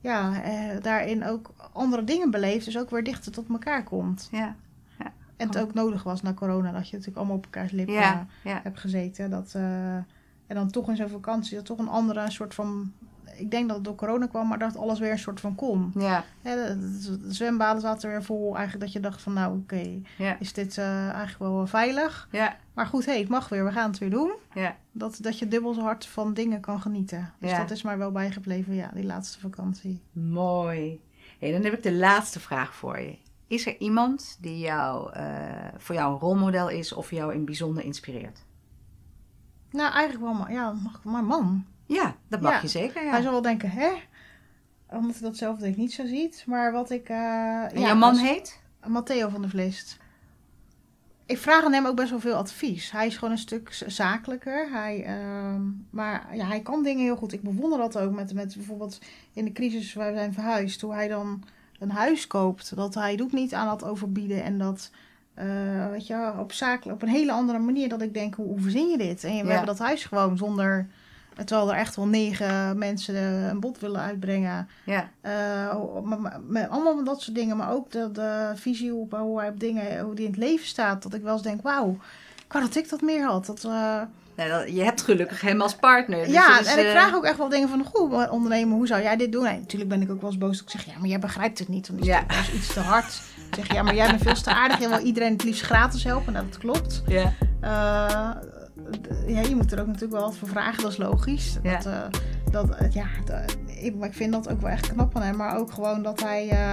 [0.00, 0.32] ja,
[0.80, 4.28] daarin ook andere dingen beleeft, dus ook weer dichter tot elkaar komt.
[4.30, 4.54] Ja,
[5.36, 8.26] En het ook nodig was na corona, dat je natuurlijk allemaal op elkaars lippen ja,
[8.44, 8.60] ja.
[8.62, 9.30] hebt gezeten.
[9.30, 12.92] Dat, en dan toch in zo'n vakantie, dat toch een andere soort van,
[13.38, 15.92] ik denk dat het door corona kwam, maar dat alles weer een soort van kon.
[15.94, 19.58] ja, Hè, de, de- de zwembaden zaten weer vol, eigenlijk dat je dacht van, nou
[19.58, 22.28] oké, ja, is dit eh, eigenlijk wel veilig?
[22.30, 24.32] ja, Maar goed, hé, het mag weer, we gaan het weer doen.
[24.54, 24.76] ja.
[24.92, 27.32] Dat, dat je dubbel zo hard van dingen kan genieten.
[27.38, 27.58] Dus Ja.
[27.58, 30.02] dat is mij wel bijgebleven, ja, die laatste vakantie.
[30.12, 31.00] Mooi.
[31.38, 33.16] Hey, dan heb ik de laatste vraag voor je.
[33.46, 35.24] Is er iemand die jou, eh,
[35.76, 38.44] voor jou een rolmodel is of jou in bijzonder inspireert?
[39.70, 41.64] Nou, eigenlijk wel, maar, ja, mag, mijn man.
[41.88, 42.60] Ja, dat mag Ja.
[42.62, 43.04] je zeker.
[43.04, 43.10] Ja.
[43.10, 43.88] Hij zal wel denken, hè?
[44.90, 46.44] Omdat hij dat zelf denk ik niet zo ziet.
[46.46, 47.08] Maar wat ik...
[47.08, 48.60] eh en jouw man heet?
[48.86, 49.98] Matteo van der Vlist.
[51.26, 52.90] Ik vraag aan hem ook best wel veel advies.
[52.90, 54.68] Hij is gewoon een stuk zakelijker.
[54.72, 55.60] Hij, ehm,
[55.90, 57.32] maar ja, hij kan dingen heel goed.
[57.32, 58.98] Ik bewonder dat ook met, met bijvoorbeeld
[59.32, 60.80] in de crisis waar we zijn verhuisd.
[60.80, 61.42] Hoe hij dan
[61.78, 62.76] een huis koopt.
[62.76, 64.44] Dat hij doet niet aan dat overbieden.
[64.44, 64.90] En dat,
[65.34, 67.88] eh, weet je, op, zakelijk, op een hele andere manier.
[67.88, 69.24] Dat ik denk, hoe, hoe verzin je dit?
[69.24, 69.46] En we Ja.
[69.46, 70.88] hebben dat huis gewoon zonder...
[71.44, 74.68] Terwijl er echt wel negen mensen eh, een bod willen uitbrengen.
[74.84, 75.32] Ja, Eh,
[76.04, 77.56] maar- maar- met allemaal dat soort dingen.
[77.56, 80.66] Maar ook de, de visie op hoe hij op dingen, hoe die in het leven
[80.66, 81.02] staat.
[81.02, 81.90] Dat ik wel eens denk, wauw,
[82.46, 83.46] ik wou dat ik dat meer had.
[83.46, 84.00] Dat, eh,
[84.36, 86.24] Nou, dat- je hebt gelukkig hem als partner.
[86.24, 89.02] dus ja, en ik eh, vraag ook echt wel dingen van, goed ondernemen, hoe zou
[89.02, 89.46] jij dit doen?
[89.46, 90.56] En natuurlijk ben ik ook wel eens boos.
[90.64, 91.88] Dat ik zeg, ja, maar jij begrijpt het niet.
[91.88, 92.22] Want Ja.
[92.28, 93.20] is iets te hard.
[93.50, 94.78] Ik zeg, ja, maar jij bent veel te aardig.
[94.78, 96.32] Je wil iedereen het liefst gratis helpen.
[96.32, 97.02] Nou, dat klopt.
[97.06, 98.30] Ja, Eh,
[99.26, 101.58] ja, je moet er ook natuurlijk wel wat voor vragen, dat is logisch.
[101.62, 101.76] Ja.
[101.76, 102.20] Dat, eh,
[102.50, 103.06] dat, eh, ja,
[103.66, 105.36] ik, maar ik vind dat ook wel echt knap van hem.
[105.36, 106.72] Maar ook gewoon dat hij, eh,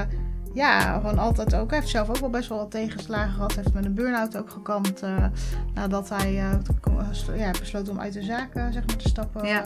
[0.53, 3.53] ja, gewoon altijd ook, hij heeft zelf ook wel best wel wat tegenslagen gehad.
[3.53, 5.03] Hij heeft met een burn-out ook gekampt.
[5.73, 6.33] nadat hij
[7.35, 9.47] ja, besloot om uit de zaak eh, zeg maar, te stappen.
[9.47, 9.65] Ja.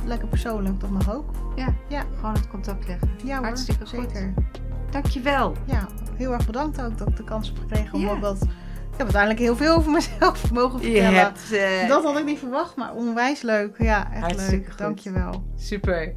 [0.05, 1.31] lekker persoonlijk, dat mag ook.
[1.57, 1.75] Ja.
[1.89, 2.03] Ja.
[2.17, 3.09] Gewoon het contact leggen.
[3.25, 4.11] Ja hoor, Hartstikke goed.
[4.11, 4.35] zeker.
[5.03, 5.57] Dankjewel.
[5.65, 5.87] Ja,
[6.17, 8.43] heel erg bedankt ook dat ik de kans heb gekregen om wat...
[8.43, 11.15] Ik heb uiteindelijk heel veel over mezelf mogen vertellen.
[11.15, 11.53] hebt...
[11.53, 13.75] eh, Dat had ik niet verwacht, maar onwijs leuk.
[13.79, 14.69] Ja, echt Hartstikke leuk.
[14.69, 14.79] goed.
[14.79, 15.45] Dankjewel.
[15.57, 16.15] Super.